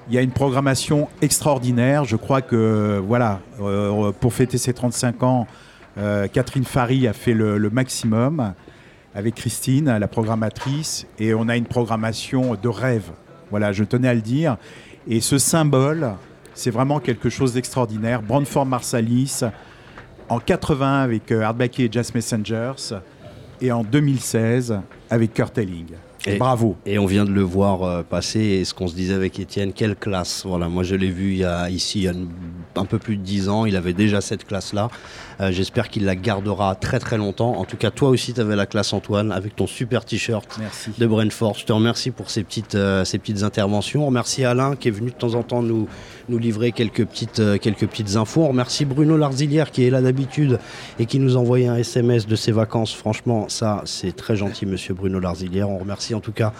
[0.08, 2.04] Il y a une programmation extraordinaire.
[2.04, 5.46] Je crois que, voilà, euh, pour fêter ses 35 ans,
[5.98, 8.54] euh, Catherine Fary a fait le, le maximum
[9.14, 13.10] avec Christine, la programmatrice, et on a une programmation de rêve.
[13.50, 14.56] Voilà, je tenais à le dire.
[15.08, 16.14] Et ce symbole,
[16.54, 18.22] c'est vraiment quelque chose d'extraordinaire.
[18.22, 19.40] Brantford Marsalis,
[20.28, 22.72] en 80 avec euh, Hardbacky et Jazz Messengers,
[23.60, 25.88] et en 2016 avec Kurt Elling.
[26.26, 26.76] Et Et- bravo.
[26.84, 28.40] Et on vient de le voir euh, passer.
[28.40, 30.44] Et ce qu'on se disait avec Étienne, quelle classe.
[30.46, 32.12] Voilà, moi je l'ai vu il y a, ici il y a
[32.76, 33.64] un peu plus de 10 ans.
[33.64, 34.90] Il avait déjà cette classe-là.
[35.40, 37.56] Euh, J'espère qu'il la gardera très très longtemps.
[37.56, 40.60] En tout cas, toi aussi, tu avais la classe, Antoine, avec ton super t-shirt
[40.98, 41.54] de Brentford.
[41.58, 44.02] Je te remercie pour ces petites, euh, ces petites interventions.
[44.02, 45.88] On remercie Alain qui est venu de temps en temps nous,
[46.28, 48.42] nous livrer quelques petites, euh, quelques petites infos.
[48.42, 50.58] On remercie Bruno Larzilière qui est là d'habitude
[50.98, 52.94] et qui nous envoyait un SMS de ses vacances.
[52.94, 55.70] Franchement, ça, c'est très gentil, monsieur Bruno Larzilière.
[55.70, 56.52] On remercie en tout cas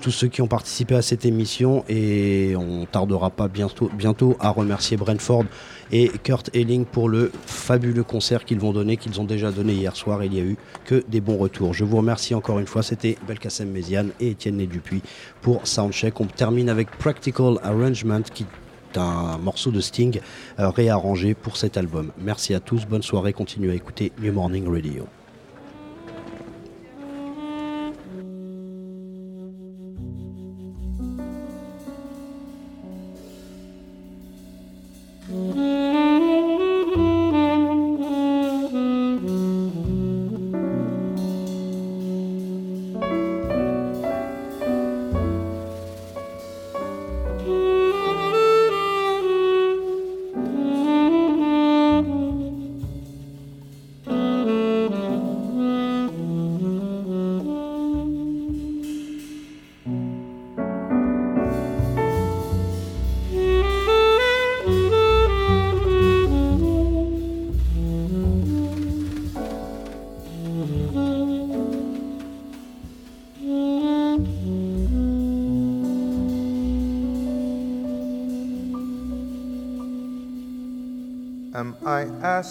[0.00, 4.50] tous ceux qui ont participé à cette émission et on tardera pas bientôt, bientôt à
[4.50, 5.44] remercier Brentford
[5.92, 9.96] et Kurt Elling pour le fabuleux concert qu'ils vont donner, qu'ils ont déjà donné hier
[9.96, 10.22] soir.
[10.24, 11.74] Il y a eu que des bons retours.
[11.74, 12.82] Je vous remercie encore une fois.
[12.82, 15.02] C'était Belkacem Méziane et Étienne Né Dupuis
[15.42, 16.20] pour Soundcheck.
[16.20, 20.20] On termine avec Practical Arrangement qui est un morceau de Sting
[20.58, 22.12] euh, réarrangé pour cet album.
[22.18, 22.86] Merci à tous.
[22.86, 23.32] Bonne soirée.
[23.32, 25.06] Continuez à écouter New Morning Radio.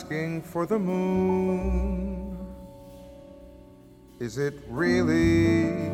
[0.03, 2.38] Asking for the moon?
[4.19, 5.91] Is it really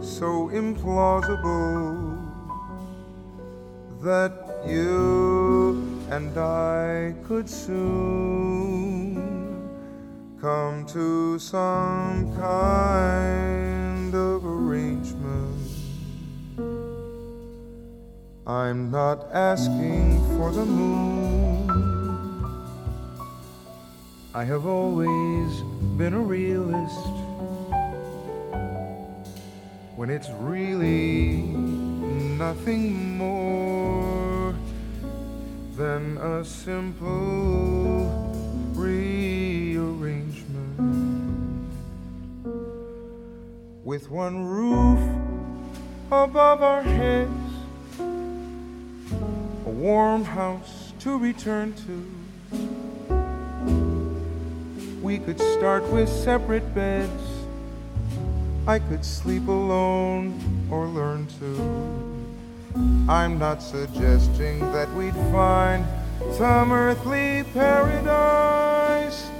[0.00, 2.20] so implausible
[4.02, 4.32] that
[4.66, 9.16] you and I could soon
[10.40, 15.56] come to some kind of arrangement.
[18.46, 21.95] I'm not asking for the moon.
[24.36, 25.62] I have always
[25.96, 27.06] been a realist
[29.96, 31.36] when it's really
[32.36, 34.54] nothing more
[35.74, 38.36] than a simple
[38.74, 41.70] rearrangement
[43.84, 45.00] with one roof
[46.08, 47.30] above our heads,
[47.98, 52.25] a warm house to return to.
[55.06, 57.22] We could start with separate beds.
[58.66, 60.34] I could sleep alone
[60.68, 63.08] or learn to.
[63.08, 65.86] I'm not suggesting that we'd find
[66.32, 69.30] some earthly paradise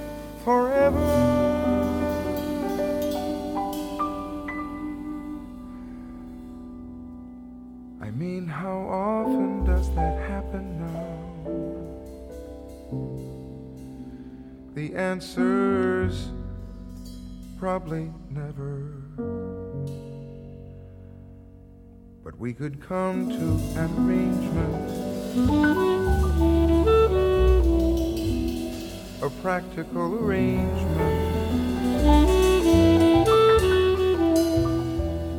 [0.45, 1.46] forever.
[14.97, 16.29] Answer's?
[17.59, 18.93] Probably never.
[22.23, 24.89] But we could come to an arrangement,
[29.21, 31.17] a practical arrangement,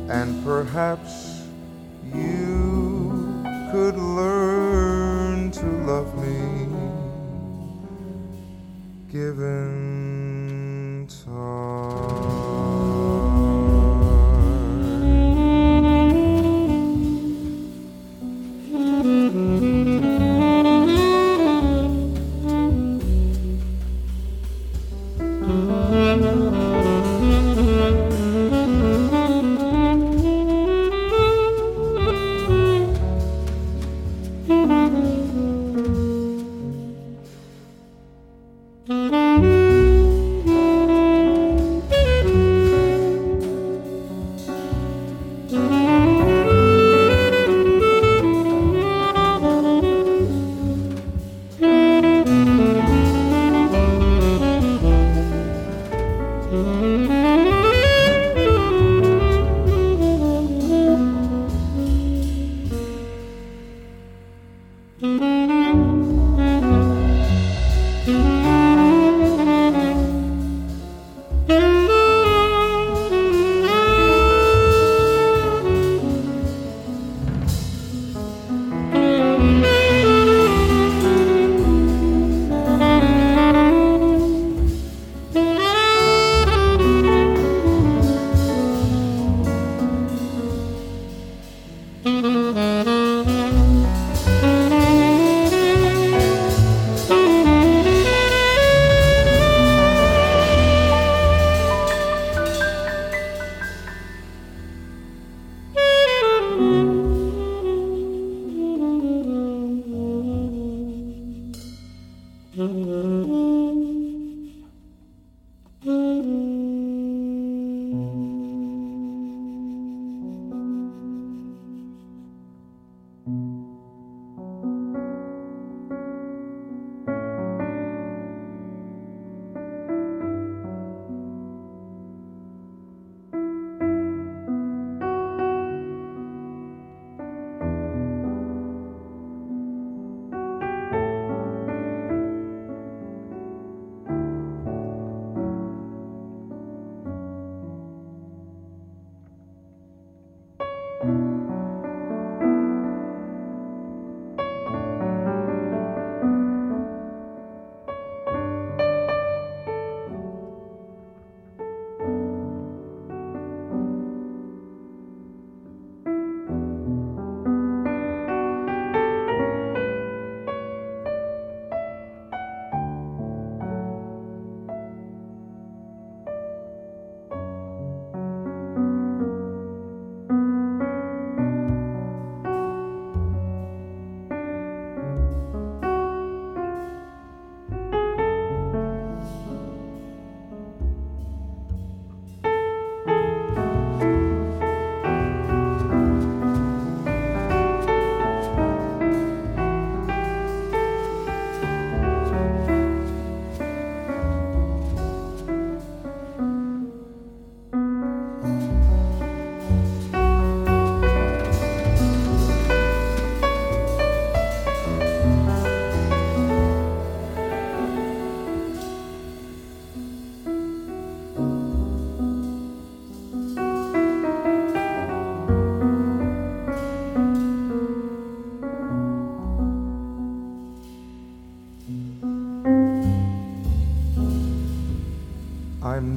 [0.09, 1.43] and perhaps
[2.13, 6.58] you could learn to love me
[9.11, 9.88] given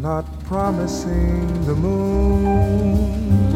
[0.03, 3.55] not promising the moon.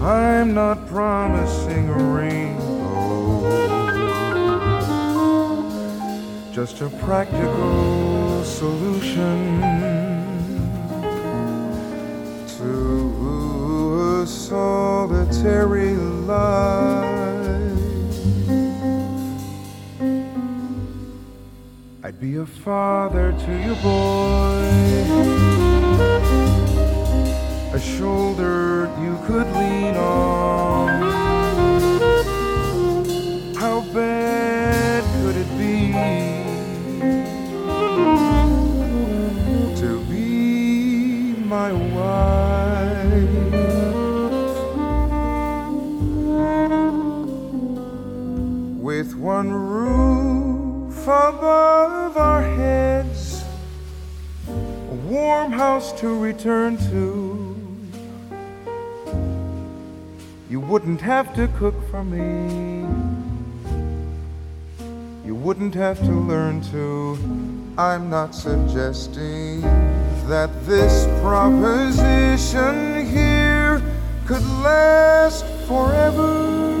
[0.00, 2.62] I'm not promising a rainbow.
[6.52, 9.60] Just a practical solution
[12.56, 15.83] to a solitary
[22.24, 24.64] be a father to your boy,
[27.74, 30.88] a shoulder you could lean on.
[33.56, 35.92] How bad could it be
[39.82, 43.34] to be my wife?
[48.80, 49.73] With one
[51.04, 53.44] above our heads,
[54.48, 57.56] a warm house to return to.
[60.48, 62.86] You wouldn't have to cook for me.
[65.26, 67.18] You wouldn't have to learn to.
[67.76, 69.62] I'm not suggesting
[70.28, 73.82] that this proposition here
[74.26, 76.73] could last forever.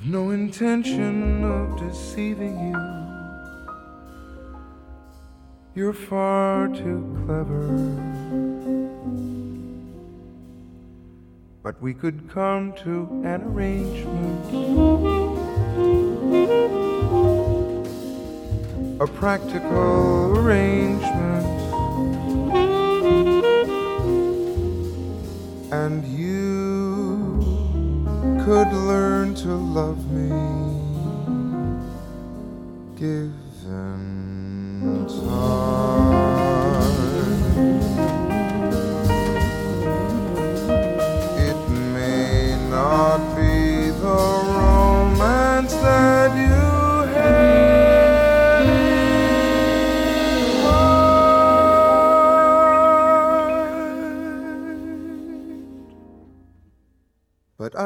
[0.00, 2.78] I've no intention of deceiving you.
[5.74, 7.66] You're far too clever.
[11.62, 14.46] But we could come to an arrangement.
[19.02, 21.46] A practical arrangement.
[25.70, 26.29] And you
[28.50, 30.28] could learn to love me.
[32.98, 34.26] Given
[35.06, 36.09] time.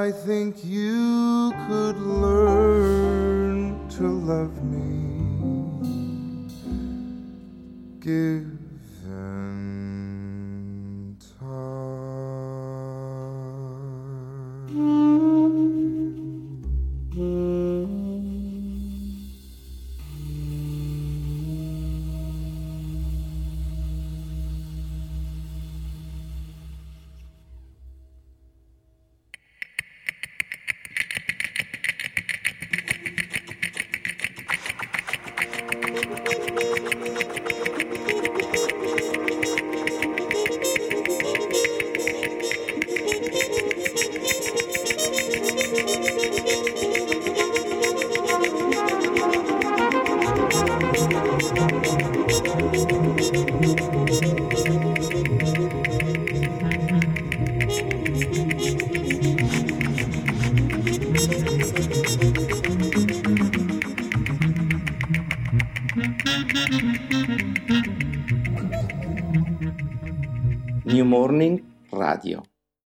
[0.04, 4.90] I think you could learn to love me.
[8.00, 8.43] Given